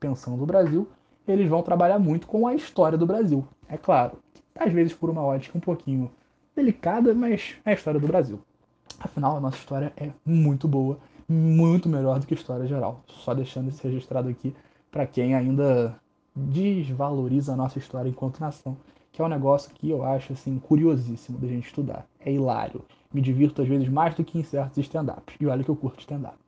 Pensando 0.00 0.42
o 0.42 0.46
Brasil, 0.46 0.88
eles 1.28 1.48
vão 1.48 1.62
trabalhar 1.62 1.98
muito 1.98 2.26
com 2.26 2.46
a 2.46 2.54
história 2.54 2.96
do 2.96 3.04
Brasil. 3.04 3.46
É 3.68 3.76
claro, 3.76 4.18
às 4.58 4.72
vezes 4.72 4.94
por 4.94 5.10
uma 5.10 5.22
ótica 5.22 5.58
um 5.58 5.60
pouquinho 5.60 6.10
delicada, 6.56 7.12
mas 7.12 7.56
é 7.64 7.72
a 7.72 7.74
história 7.74 8.00
do 8.00 8.06
Brasil. 8.06 8.40
Afinal, 8.98 9.36
a 9.36 9.40
nossa 9.40 9.58
história 9.58 9.92
é 9.96 10.10
muito 10.24 10.66
boa, 10.66 10.98
muito 11.28 11.88
melhor 11.88 12.18
do 12.18 12.26
que 12.26 12.32
a 12.32 12.36
história 12.36 12.66
geral. 12.66 13.02
Só 13.06 13.34
deixando 13.34 13.68
isso 13.68 13.82
registrado 13.82 14.30
aqui 14.30 14.54
para 14.90 15.06
quem 15.06 15.34
ainda 15.34 15.94
desvaloriza 16.34 17.52
a 17.52 17.56
nossa 17.56 17.78
história 17.78 18.08
enquanto 18.08 18.40
nação, 18.40 18.76
que 19.12 19.20
é 19.20 19.24
um 19.24 19.28
negócio 19.28 19.70
que 19.74 19.90
eu 19.90 20.02
acho 20.04 20.32
assim 20.32 20.58
curiosíssimo 20.58 21.38
da 21.38 21.46
gente 21.46 21.66
estudar. 21.66 22.06
É 22.24 22.32
hilário. 22.32 22.84
Me 23.12 23.20
divirto 23.20 23.60
às 23.60 23.68
vezes 23.68 23.88
mais 23.88 24.14
do 24.14 24.24
que 24.24 24.38
em 24.38 24.42
certos 24.42 24.78
stand-ups. 24.78 25.36
E 25.38 25.46
olha 25.46 25.62
que 25.62 25.68
eu 25.68 25.76
curto 25.76 26.00
stand-up. 26.00 26.42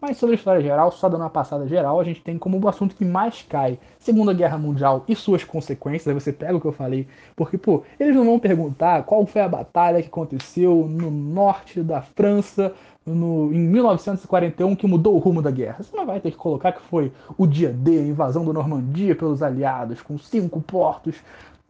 Mas 0.00 0.16
sobre 0.16 0.34
a 0.34 0.38
história 0.38 0.62
geral, 0.62 0.90
só 0.90 1.10
dando 1.10 1.20
uma 1.20 1.30
passada 1.30 1.68
geral, 1.68 2.00
a 2.00 2.04
gente 2.04 2.22
tem 2.22 2.38
como 2.38 2.58
o 2.58 2.68
assunto 2.68 2.96
que 2.96 3.04
mais 3.04 3.42
cai 3.42 3.78
Segunda 3.98 4.32
Guerra 4.32 4.56
Mundial 4.56 5.04
e 5.06 5.14
suas 5.14 5.44
consequências. 5.44 6.08
Aí 6.08 6.14
você 6.14 6.32
pega 6.32 6.56
o 6.56 6.60
que 6.60 6.66
eu 6.66 6.72
falei, 6.72 7.06
porque, 7.36 7.58
pô, 7.58 7.82
eles 7.98 8.16
não 8.16 8.24
vão 8.24 8.38
perguntar 8.38 9.02
qual 9.02 9.26
foi 9.26 9.42
a 9.42 9.48
batalha 9.48 10.00
que 10.00 10.08
aconteceu 10.08 10.86
no 10.88 11.10
norte 11.10 11.82
da 11.82 12.00
França 12.00 12.72
no, 13.04 13.52
em 13.52 13.58
1941 13.58 14.76
que 14.76 14.86
mudou 14.86 15.14
o 15.14 15.18
rumo 15.18 15.42
da 15.42 15.50
guerra. 15.50 15.82
Você 15.82 15.96
não 15.96 16.06
vai 16.06 16.20
ter 16.20 16.30
que 16.30 16.36
colocar 16.36 16.72
que 16.72 16.82
foi 16.82 17.12
o 17.36 17.46
dia 17.46 17.72
D, 17.72 17.98
a 17.98 18.02
invasão 18.02 18.44
da 18.44 18.52
Normandia 18.52 19.14
pelos 19.14 19.42
aliados, 19.42 20.02
com 20.02 20.18
cinco 20.18 20.60
portos. 20.60 21.16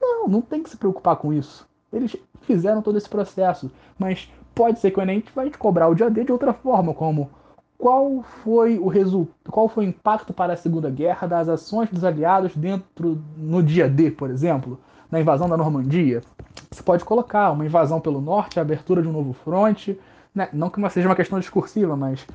Não, 0.01 0.29
não 0.29 0.41
tem 0.41 0.63
que 0.63 0.71
se 0.71 0.77
preocupar 0.77 1.17
com 1.17 1.33
isso. 1.33 1.69
Eles 1.93 2.17
fizeram 2.43 2.83
todo 2.83 2.99
esse 2.99 3.09
processo, 3.09 3.71
mas 3.99 4.31
pode 4.55 4.79
ser 4.79 4.91
que 4.91 4.99
o 4.99 5.03
Enem 5.03 5.23
vai 5.35 5.51
te 5.51 5.59
cobrar 5.59 5.89
o 5.89 5.95
dia 5.95 6.11
D 6.11 6.25
de 6.25 6.33
outra 6.33 6.53
forma, 6.53 6.95
como 6.95 7.31
qual 7.81 8.23
foi 8.23 8.79
o 8.79 8.89
resultado, 8.89 9.35
qual 9.51 9.67
foi 9.67 9.87
o 9.87 9.89
impacto 9.89 10.33
para 10.35 10.53
a 10.53 10.57
Segunda 10.57 10.91
Guerra 10.91 11.27
das 11.27 11.49
ações 11.49 11.89
dos 11.89 12.05
aliados 12.05 12.55
dentro 12.55 13.23
no 13.37 13.63
dia 13.63 13.89
D, 13.89 14.11
por 14.11 14.31
exemplo, 14.31 14.79
na 15.11 15.19
invasão 15.19 15.49
da 15.49 15.57
Normandia. 15.57 16.21
Você 16.71 16.83
pode 16.83 17.05
colocar 17.05 17.51
uma 17.51 17.65
invasão 17.65 18.01
pelo 18.01 18.21
norte, 18.21 18.59
a 18.59 18.63
abertura 18.63 19.01
de 19.01 19.09
um 19.09 19.13
novo 19.13 19.33
fronte, 19.33 19.99
né? 20.35 20.49
não 20.53 20.71
que 20.71 20.89
seja 20.91 21.09
uma 21.09 21.17
questão 21.17 21.39
discursiva, 21.39 21.97
mas 21.97 22.27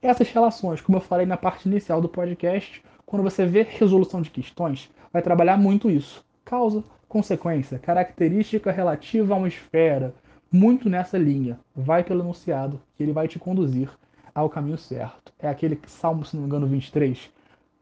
essas 0.00 0.28
relações, 0.30 0.80
como 0.80 0.98
eu 0.98 1.02
falei 1.02 1.26
na 1.26 1.36
parte 1.36 1.68
inicial 1.68 2.00
do 2.00 2.08
podcast, 2.08 2.82
quando 3.06 3.22
você 3.22 3.46
vê 3.46 3.62
resolução 3.62 4.22
de 4.22 4.30
questões, 4.30 4.90
vai 5.12 5.22
trabalhar 5.22 5.56
muito 5.56 5.90
isso. 5.90 6.24
Causa, 6.44 6.82
consequência, 7.08 7.78
característica 7.78 8.72
relativa 8.72 9.34
a 9.34 9.36
uma 9.36 9.48
esfera, 9.48 10.14
muito 10.50 10.88
nessa 10.88 11.16
linha. 11.16 11.58
Vai 11.74 12.02
pelo 12.02 12.22
enunciado, 12.22 12.80
que 12.96 13.02
ele 13.02 13.12
vai 13.12 13.28
te 13.28 13.38
conduzir 13.38 13.90
ao 14.34 14.48
caminho 14.48 14.78
certo. 14.78 15.32
É 15.38 15.48
aquele 15.48 15.78
Salmo, 15.86 16.24
se 16.24 16.34
não 16.34 16.42
me 16.42 16.48
engano, 16.48 16.66
23. 16.66 17.30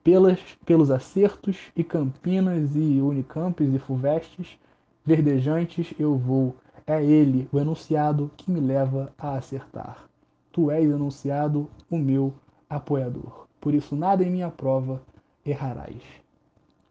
Pelas, 0.02 0.40
pelos 0.64 0.90
acertos 0.90 1.56
e 1.76 1.85
campinas 1.85 2.74
e 2.74 3.00
unicampes 3.00 3.72
e 3.72 3.78
fulvestes, 3.78 4.59
verdejantes 5.04 5.92
eu 5.98 6.16
vou 6.16 6.56
é 6.90 7.05
ele, 7.05 7.48
o 7.53 7.59
enunciado, 7.59 8.31
que 8.37 8.50
me 8.50 8.61
leva 8.61 9.12
a 9.18 9.35
acertar. 9.37 10.05
Tu 10.53 10.70
és 10.70 10.90
enunciado, 10.90 11.70
o 11.88 11.96
meu 11.96 12.35
apoiador. 12.68 13.46
Por 13.61 13.74
isso, 13.74 13.94
nada 13.94 14.24
em 14.24 14.31
minha 14.31 14.50
prova 14.50 15.00
errarás. 15.44 16.03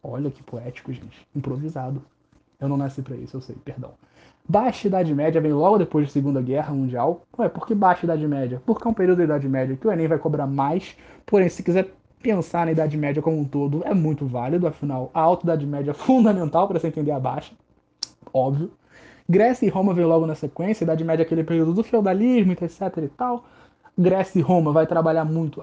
Olha 0.02 0.32
que 0.32 0.42
poético, 0.42 0.94
gente. 0.94 1.28
Improvisado. 1.36 2.02
Eu 2.60 2.70
não 2.70 2.78
nasci 2.78 3.02
para 3.02 3.16
isso, 3.16 3.38
eu 3.38 3.42
sei, 3.42 3.56
perdão. 3.64 3.92
Baixa 4.48 4.88
Idade 4.88 5.14
Média 5.14 5.40
vem 5.40 5.54
logo 5.54 5.78
depois 5.78 6.08
da 6.08 6.12
Segunda 6.12 6.42
Guerra 6.42 6.74
Mundial. 6.74 7.22
Ué, 7.38 7.48
por 7.48 7.68
que 7.68 7.76
Baixa 7.76 8.06
Idade 8.06 8.28
Média? 8.28 8.62
Porque 8.66 8.88
é 8.88 8.92
um 8.92 8.94
período 8.94 9.20
da 9.20 9.24
Idade 9.26 9.48
Média 9.48 9.78
que 9.78 9.88
o 9.88 9.92
Enem 9.92 10.08
vai 10.08 10.18
cobrar 10.18 10.48
mais. 10.48 10.98
Porém, 11.26 11.50
se 11.50 11.62
quiser 11.62 11.94
pensar 12.22 12.66
na 12.66 12.72
Idade 12.72 12.98
Média 12.98 13.22
como 13.22 13.40
um 13.40 13.46
todo, 13.46 13.84
é 13.86 13.94
muito 13.94 14.26
válido. 14.26 14.68
Afinal, 14.68 15.12
a 15.14 15.22
Alta 15.22 15.46
Idade 15.46 15.66
Média 15.68 15.92
é 15.92 15.94
fundamental 15.94 16.68
para 16.68 16.80
você 16.80 16.88
entender 16.88 17.12
a 17.12 17.20
Baixa. 17.20 17.54
Óbvio. 18.34 18.72
Grécia 19.28 19.66
e 19.66 19.70
Roma 19.70 19.94
veio 19.94 20.08
logo 20.08 20.26
na 20.26 20.36
sequência, 20.36 20.84
Idade 20.84 21.04
Média 21.04 21.24
aquele 21.24 21.44
período 21.44 21.74
do 21.74 21.84
feudalismo, 21.84 22.54
etc 22.54 22.98
e 23.04 23.08
tal. 23.10 23.46
Grécia 23.98 24.40
e 24.40 24.42
Roma 24.42 24.72
vai 24.72 24.88
trabalhar 24.88 25.26
muito 25.26 25.62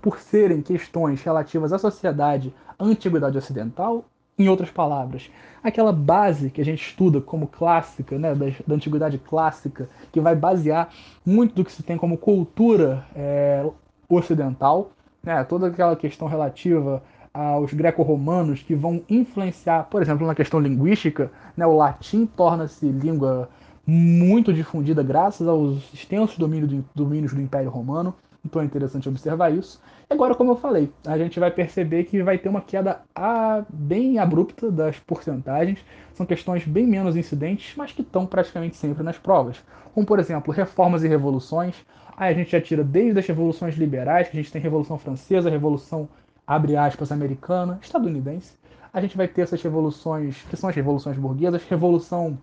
por 0.00 0.20
serem 0.20 0.60
questões 0.60 1.22
relativas 1.22 1.72
à 1.72 1.78
sociedade, 1.78 2.54
à 2.78 2.84
antiguidade 2.84 3.38
ocidental, 3.38 4.04
em 4.38 4.48
outras 4.48 4.70
palavras, 4.70 5.30
aquela 5.62 5.92
base 5.92 6.50
que 6.50 6.60
a 6.60 6.64
gente 6.64 6.80
estuda 6.80 7.20
como 7.20 7.48
clássica, 7.48 8.16
né, 8.16 8.34
da, 8.34 8.46
da 8.66 8.74
antiguidade 8.74 9.18
clássica, 9.18 9.88
que 10.12 10.20
vai 10.20 10.36
basear 10.36 10.90
muito 11.26 11.56
do 11.56 11.64
que 11.64 11.72
se 11.72 11.82
tem 11.82 11.96
como 11.96 12.16
cultura 12.16 13.04
é, 13.16 13.68
ocidental, 14.08 14.92
né, 15.22 15.42
toda 15.42 15.66
aquela 15.66 15.96
questão 15.96 16.28
relativa 16.28 17.02
aos 17.32 17.72
greco-romanos 17.72 18.62
que 18.62 18.74
vão 18.74 19.02
influenciar, 19.08 19.84
por 19.84 20.02
exemplo, 20.02 20.26
na 20.26 20.34
questão 20.34 20.60
linguística, 20.60 21.30
né, 21.56 21.66
o 21.66 21.76
latim 21.76 22.26
torna-se 22.26 22.86
língua 22.86 23.48
muito 23.86 24.52
difundida 24.52 25.02
graças 25.02 25.48
aos 25.48 25.92
extensos 25.94 26.36
domínios 26.36 26.70
do, 26.70 26.84
domínios 26.94 27.32
do 27.32 27.40
Império 27.40 27.70
Romano, 27.70 28.14
então 28.44 28.62
é 28.62 28.64
interessante 28.64 29.08
observar 29.08 29.52
isso. 29.52 29.80
Agora, 30.10 30.34
como 30.34 30.52
eu 30.52 30.56
falei, 30.56 30.90
a 31.06 31.18
gente 31.18 31.38
vai 31.38 31.50
perceber 31.50 32.04
que 32.04 32.22
vai 32.22 32.38
ter 32.38 32.48
uma 32.48 32.62
queda 32.62 33.02
a, 33.14 33.62
bem 33.68 34.18
abrupta 34.18 34.70
das 34.70 34.98
porcentagens, 34.98 35.78
são 36.14 36.24
questões 36.24 36.64
bem 36.64 36.86
menos 36.86 37.16
incidentes, 37.16 37.74
mas 37.76 37.92
que 37.92 38.02
estão 38.02 38.24
praticamente 38.26 38.76
sempre 38.76 39.02
nas 39.02 39.18
provas. 39.18 39.62
Como, 39.94 40.06
por 40.06 40.18
exemplo, 40.18 40.52
reformas 40.52 41.04
e 41.04 41.08
revoluções. 41.08 41.74
Aí 42.16 42.32
a 42.32 42.36
gente 42.36 42.52
já 42.52 42.60
tira 42.60 42.82
desde 42.82 43.18
as 43.18 43.26
revoluções 43.26 43.76
liberais, 43.76 44.28
que 44.28 44.36
a 44.36 44.40
gente 44.40 44.50
tem 44.50 44.60
Revolução 44.60 44.98
Francesa, 44.98 45.50
Revolução 45.50 46.08
abre 46.48 46.78
aspas, 46.78 47.12
americana, 47.12 47.78
estadunidense, 47.82 48.56
a 48.90 49.02
gente 49.02 49.18
vai 49.18 49.28
ter 49.28 49.42
essas 49.42 49.62
revoluções, 49.62 50.42
que 50.48 50.56
são 50.56 50.70
as 50.70 50.74
revoluções 50.74 51.18
burguesas, 51.18 51.62
revolução 51.64 52.38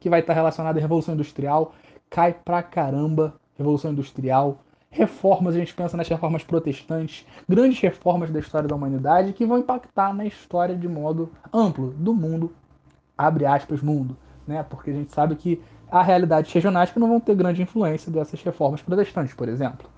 que 0.00 0.10
vai 0.10 0.18
estar 0.18 0.32
relacionada 0.32 0.76
à 0.76 0.82
revolução 0.82 1.14
industrial, 1.14 1.72
cai 2.10 2.32
pra 2.32 2.64
caramba, 2.64 3.34
revolução 3.56 3.92
industrial, 3.92 4.58
reformas, 4.90 5.54
a 5.54 5.58
gente 5.58 5.72
pensa 5.72 5.96
nas 5.96 6.08
reformas 6.08 6.42
protestantes, 6.42 7.24
grandes 7.48 7.78
reformas 7.80 8.28
da 8.30 8.40
história 8.40 8.66
da 8.66 8.74
humanidade 8.74 9.32
que 9.32 9.46
vão 9.46 9.58
impactar 9.58 10.12
na 10.12 10.24
história 10.24 10.76
de 10.76 10.88
modo 10.88 11.30
amplo 11.52 11.90
do 11.90 12.12
mundo, 12.12 12.52
abre 13.16 13.46
aspas, 13.46 13.80
mundo, 13.80 14.16
né? 14.46 14.64
Porque 14.68 14.90
a 14.90 14.94
gente 14.94 15.12
sabe 15.12 15.36
que 15.36 15.62
há 15.88 16.02
realidades 16.02 16.52
regionais 16.52 16.90
que 16.90 16.98
não 16.98 17.08
vão 17.08 17.20
ter 17.20 17.36
grande 17.36 17.62
influência 17.62 18.10
dessas 18.10 18.42
reformas 18.42 18.82
protestantes, 18.82 19.34
por 19.34 19.48
exemplo. 19.48 19.88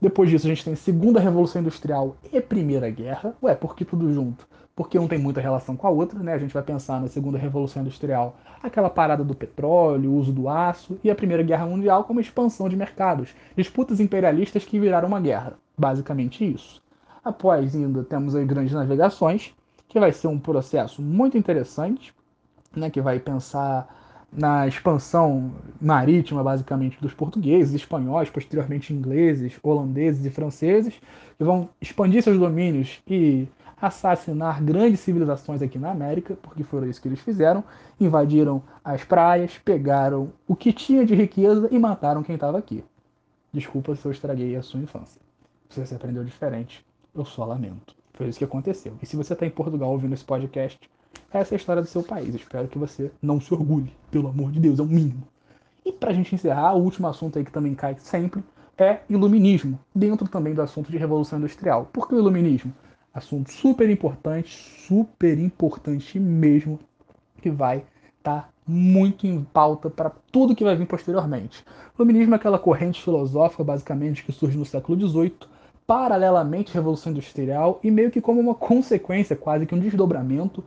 Depois 0.00 0.30
disso, 0.30 0.46
a 0.46 0.50
gente 0.50 0.64
tem 0.64 0.76
Segunda 0.76 1.18
Revolução 1.18 1.60
Industrial 1.60 2.16
e 2.32 2.40
Primeira 2.40 2.88
Guerra. 2.88 3.34
Ué, 3.42 3.54
por 3.54 3.74
que 3.74 3.84
tudo 3.84 4.12
junto? 4.12 4.46
Porque 4.76 4.96
um 4.96 5.08
tem 5.08 5.18
muita 5.18 5.40
relação 5.40 5.76
com 5.76 5.88
a 5.88 5.90
outra, 5.90 6.20
né? 6.20 6.34
A 6.34 6.38
gente 6.38 6.54
vai 6.54 6.62
pensar 6.62 7.00
na 7.00 7.08
Segunda 7.08 7.36
Revolução 7.36 7.82
Industrial, 7.82 8.36
aquela 8.62 8.88
parada 8.88 9.24
do 9.24 9.34
petróleo, 9.34 10.10
o 10.10 10.14
uso 10.14 10.30
do 10.30 10.48
aço, 10.48 10.96
e 11.02 11.10
a 11.10 11.16
Primeira 11.16 11.42
Guerra 11.42 11.66
Mundial 11.66 12.04
como 12.04 12.20
expansão 12.20 12.68
de 12.68 12.76
mercados, 12.76 13.34
disputas 13.56 13.98
imperialistas 13.98 14.64
que 14.64 14.78
viraram 14.78 15.08
uma 15.08 15.20
guerra. 15.20 15.54
Basicamente 15.76 16.48
isso. 16.48 16.80
Após 17.24 17.74
ainda 17.74 18.04
temos 18.04 18.36
as 18.36 18.46
grandes 18.46 18.72
navegações, 18.72 19.52
que 19.88 19.98
vai 19.98 20.12
ser 20.12 20.28
um 20.28 20.38
processo 20.38 21.02
muito 21.02 21.36
interessante, 21.36 22.14
né, 22.76 22.88
que 22.88 23.00
vai 23.00 23.18
pensar 23.18 23.88
na 24.32 24.66
expansão 24.66 25.52
marítima, 25.80 26.42
basicamente, 26.42 27.00
dos 27.00 27.14
portugueses, 27.14 27.74
espanhóis, 27.74 28.30
posteriormente 28.30 28.92
ingleses, 28.92 29.58
holandeses 29.62 30.24
e 30.26 30.30
franceses, 30.30 30.94
que 31.36 31.44
vão 31.44 31.68
expandir 31.80 32.22
seus 32.22 32.38
domínios 32.38 33.00
e 33.06 33.48
assassinar 33.80 34.62
grandes 34.62 35.00
civilizações 35.00 35.62
aqui 35.62 35.78
na 35.78 35.90
América, 35.90 36.36
porque 36.42 36.64
foi 36.64 36.88
isso 36.88 37.00
que 37.00 37.08
eles 37.08 37.20
fizeram. 37.20 37.64
Invadiram 37.98 38.62
as 38.84 39.04
praias, 39.04 39.56
pegaram 39.58 40.32
o 40.46 40.54
que 40.54 40.72
tinha 40.72 41.06
de 41.06 41.14
riqueza 41.14 41.68
e 41.70 41.78
mataram 41.78 42.22
quem 42.22 42.34
estava 42.34 42.58
aqui. 42.58 42.84
Desculpa 43.52 43.94
se 43.94 44.04
eu 44.04 44.12
estraguei 44.12 44.56
a 44.56 44.62
sua 44.62 44.80
infância. 44.80 45.20
Se 45.70 45.84
você 45.84 45.94
aprendeu 45.94 46.24
diferente, 46.24 46.84
eu 47.14 47.24
só 47.24 47.44
lamento. 47.44 47.94
Foi 48.14 48.28
isso 48.28 48.38
que 48.38 48.44
aconteceu. 48.44 48.94
E 49.00 49.06
se 49.06 49.16
você 49.16 49.32
está 49.32 49.46
em 49.46 49.50
Portugal 49.50 49.90
ouvindo 49.90 50.12
esse 50.12 50.24
podcast, 50.24 50.78
essa 51.32 51.54
é 51.54 51.56
a 51.56 51.58
história 51.58 51.82
do 51.82 51.88
seu 51.88 52.02
país. 52.02 52.34
Espero 52.34 52.68
que 52.68 52.78
você 52.78 53.10
não 53.20 53.40
se 53.40 53.52
orgulhe, 53.52 53.92
pelo 54.10 54.28
amor 54.28 54.50
de 54.50 54.60
Deus, 54.60 54.78
é 54.78 54.82
o 54.82 54.86
mínimo. 54.86 55.26
E 55.84 55.92
para 55.92 56.10
a 56.10 56.14
gente 56.14 56.34
encerrar, 56.34 56.74
o 56.74 56.82
último 56.82 57.06
assunto 57.08 57.38
aí 57.38 57.44
que 57.44 57.52
também 57.52 57.74
cai 57.74 57.96
sempre 57.98 58.42
é 58.78 59.00
iluminismo, 59.10 59.78
dentro 59.94 60.28
também 60.28 60.54
do 60.54 60.62
assunto 60.62 60.90
de 60.90 60.96
revolução 60.96 61.38
industrial. 61.38 61.88
Por 61.92 62.06
que 62.06 62.14
o 62.14 62.18
iluminismo? 62.18 62.72
Assunto 63.12 63.50
super 63.50 63.90
importante, 63.90 64.56
super 64.86 65.38
importante 65.38 66.20
mesmo, 66.20 66.78
que 67.42 67.50
vai 67.50 67.84
estar 68.18 68.42
tá 68.42 68.48
muito 68.66 69.26
em 69.26 69.42
pauta 69.42 69.90
para 69.90 70.12
tudo 70.30 70.54
que 70.54 70.62
vai 70.62 70.76
vir 70.76 70.86
posteriormente. 70.86 71.64
O 71.96 72.02
iluminismo 72.02 72.34
é 72.34 72.36
aquela 72.36 72.58
corrente 72.58 73.02
filosófica, 73.02 73.64
basicamente, 73.64 74.22
que 74.22 74.30
surge 74.30 74.56
no 74.56 74.64
século 74.64 75.08
XVIII, 75.08 75.32
paralelamente 75.86 76.70
à 76.70 76.74
Revolução 76.74 77.12
Industrial 77.12 77.80
e 77.82 77.90
meio 77.90 78.10
que 78.10 78.20
como 78.20 78.40
uma 78.40 78.54
consequência, 78.54 79.34
quase 79.34 79.66
que 79.66 79.74
um 79.74 79.80
desdobramento 79.80 80.62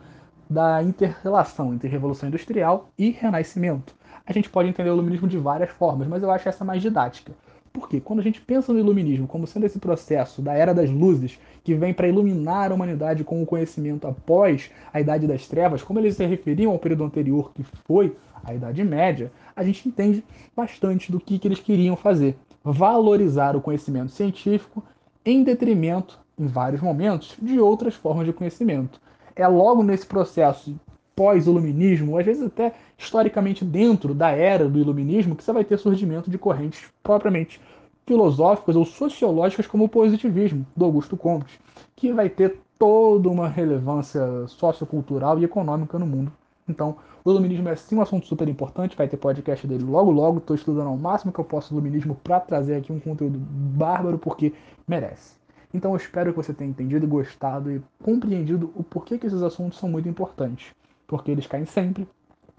da 0.51 0.83
inter-relação 0.83 1.73
entre 1.73 1.87
Revolução 1.87 2.27
Industrial 2.27 2.89
e 2.97 3.09
Renascimento. 3.09 3.95
A 4.25 4.33
gente 4.33 4.49
pode 4.49 4.67
entender 4.67 4.89
o 4.89 4.93
iluminismo 4.95 5.25
de 5.25 5.37
várias 5.37 5.69
formas, 5.69 6.09
mas 6.09 6.21
eu 6.21 6.29
acho 6.29 6.49
essa 6.49 6.65
mais 6.65 6.81
didática. 6.81 7.31
Porque 7.71 8.01
quando 8.01 8.19
a 8.19 8.23
gente 8.23 8.41
pensa 8.41 8.73
no 8.73 8.79
iluminismo 8.79 9.27
como 9.27 9.47
sendo 9.47 9.65
esse 9.65 9.79
processo 9.79 10.41
da 10.41 10.53
era 10.53 10.73
das 10.73 10.89
luzes 10.89 11.39
que 11.63 11.73
vem 11.73 11.93
para 11.93 12.09
iluminar 12.09 12.69
a 12.69 12.75
humanidade 12.75 13.23
com 13.23 13.41
o 13.41 13.45
conhecimento 13.45 14.05
após 14.05 14.69
a 14.93 14.99
Idade 14.99 15.25
das 15.25 15.47
Trevas, 15.47 15.81
como 15.81 15.99
eles 15.99 16.17
se 16.17 16.25
referiam 16.25 16.73
ao 16.73 16.79
período 16.79 17.05
anterior 17.05 17.53
que 17.53 17.63
foi 17.63 18.13
a 18.43 18.53
Idade 18.53 18.83
Média, 18.83 19.31
a 19.55 19.63
gente 19.63 19.87
entende 19.87 20.21
bastante 20.53 21.13
do 21.13 21.19
que, 21.19 21.39
que 21.39 21.47
eles 21.47 21.61
queriam 21.61 21.95
fazer. 21.95 22.35
Valorizar 22.61 23.55
o 23.55 23.61
conhecimento 23.61 24.11
científico 24.11 24.83
em 25.23 25.45
detrimento, 25.45 26.19
em 26.37 26.45
vários 26.45 26.81
momentos, 26.81 27.37
de 27.41 27.57
outras 27.57 27.95
formas 27.95 28.25
de 28.25 28.33
conhecimento 28.33 28.99
é 29.41 29.47
logo 29.47 29.83
nesse 29.83 30.05
processo 30.05 30.75
pós-iluminismo, 31.15 32.17
às 32.17 32.25
vezes 32.25 32.43
até 32.43 32.73
historicamente 32.97 33.65
dentro 33.65 34.13
da 34.13 34.31
era 34.31 34.67
do 34.67 34.79
iluminismo, 34.79 35.35
que 35.35 35.43
você 35.43 35.51
vai 35.51 35.63
ter 35.63 35.77
surgimento 35.77 36.29
de 36.29 36.37
correntes 36.37 36.85
propriamente 37.03 37.59
filosóficas 38.05 38.75
ou 38.75 38.85
sociológicas 38.85 39.67
como 39.67 39.85
o 39.85 39.89
positivismo 39.89 40.65
do 40.75 40.85
Augusto 40.85 41.15
Comte, 41.15 41.59
que 41.95 42.11
vai 42.11 42.29
ter 42.29 42.57
toda 42.79 43.29
uma 43.29 43.47
relevância 43.47 44.47
sociocultural 44.47 45.37
e 45.39 45.43
econômica 45.43 45.99
no 45.99 46.05
mundo. 46.05 46.31
Então, 46.67 46.95
o 47.23 47.29
iluminismo 47.29 47.69
é 47.69 47.75
sim 47.75 47.95
um 47.95 48.01
assunto 48.01 48.25
super 48.25 48.47
importante, 48.47 48.97
vai 48.97 49.07
ter 49.07 49.17
podcast 49.17 49.67
dele 49.67 49.83
logo 49.83 50.09
logo, 50.09 50.39
estou 50.39 50.55
estudando 50.55 50.87
ao 50.87 50.97
máximo 50.97 51.31
que 51.31 51.39
eu 51.39 51.45
posso 51.45 51.73
o 51.73 51.77
iluminismo 51.77 52.15
para 52.23 52.39
trazer 52.39 52.75
aqui 52.75 52.91
um 52.91 52.99
conteúdo 52.99 53.37
bárbaro 53.39 54.17
porque 54.17 54.53
merece. 54.87 55.40
Então 55.73 55.91
eu 55.91 55.97
espero 55.97 56.31
que 56.31 56.37
você 56.37 56.53
tenha 56.53 56.69
entendido 56.69 57.07
gostado 57.07 57.71
e 57.71 57.81
compreendido 58.03 58.71
o 58.75 58.83
porquê 58.83 59.17
que 59.17 59.27
esses 59.27 59.41
assuntos 59.41 59.79
são 59.79 59.89
muito 59.89 60.09
importantes. 60.09 60.73
Porque 61.07 61.31
eles 61.31 61.47
caem 61.47 61.65
sempre. 61.65 62.07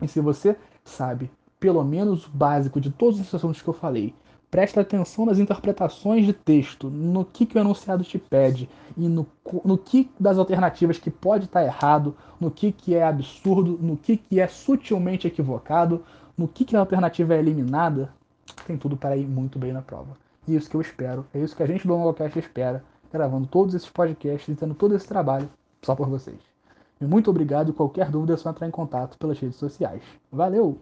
E 0.00 0.08
se 0.08 0.20
você 0.20 0.56
sabe 0.84 1.30
pelo 1.60 1.84
menos 1.84 2.26
o 2.26 2.30
básico 2.30 2.80
de 2.80 2.90
todos 2.90 3.20
esses 3.20 3.32
assuntos 3.32 3.62
que 3.62 3.68
eu 3.68 3.74
falei, 3.74 4.12
presta 4.50 4.80
atenção 4.80 5.24
nas 5.24 5.38
interpretações 5.38 6.26
de 6.26 6.32
texto, 6.32 6.90
no 6.90 7.24
que, 7.24 7.46
que 7.46 7.56
o 7.56 7.60
enunciado 7.60 8.02
te 8.02 8.18
pede 8.18 8.68
e 8.96 9.08
no, 9.08 9.26
no 9.64 9.78
que 9.78 10.10
das 10.18 10.38
alternativas 10.38 10.98
que 10.98 11.10
pode 11.10 11.44
estar 11.44 11.62
errado, 11.64 12.16
no 12.40 12.50
que, 12.50 12.72
que 12.72 12.94
é 12.94 13.04
absurdo, 13.04 13.78
no 13.80 13.96
que, 13.96 14.16
que 14.16 14.40
é 14.40 14.48
sutilmente 14.48 15.26
equivocado, 15.26 16.04
no 16.36 16.48
que, 16.48 16.64
que 16.64 16.76
a 16.76 16.80
alternativa 16.80 17.34
é 17.34 17.38
eliminada, 17.38 18.12
tem 18.66 18.76
tudo 18.76 18.96
para 18.96 19.16
ir 19.16 19.26
muito 19.26 19.58
bem 19.58 19.72
na 19.72 19.82
prova. 19.82 20.16
E 20.46 20.56
isso 20.56 20.68
que 20.68 20.76
eu 20.76 20.80
espero, 20.80 21.24
é 21.32 21.38
isso 21.38 21.54
que 21.54 21.62
a 21.62 21.66
gente 21.66 21.86
do 21.86 21.94
Longocast 21.94 22.38
espera 22.38 22.82
gravando 23.12 23.46
todos 23.46 23.74
esses 23.74 23.88
podcasts 23.88 24.48
e 24.48 24.58
tendo 24.58 24.74
todo 24.74 24.94
esse 24.96 25.06
trabalho 25.06 25.48
só 25.82 25.94
por 25.94 26.08
vocês. 26.08 26.38
E 27.00 27.04
muito 27.04 27.30
obrigado 27.30 27.72
qualquer 27.72 28.10
dúvida 28.10 28.34
é 28.34 28.36
só 28.36 28.50
entrar 28.50 28.66
em 28.66 28.70
contato 28.70 29.18
pelas 29.18 29.38
redes 29.38 29.56
sociais. 29.56 30.02
Valeu! 30.30 30.78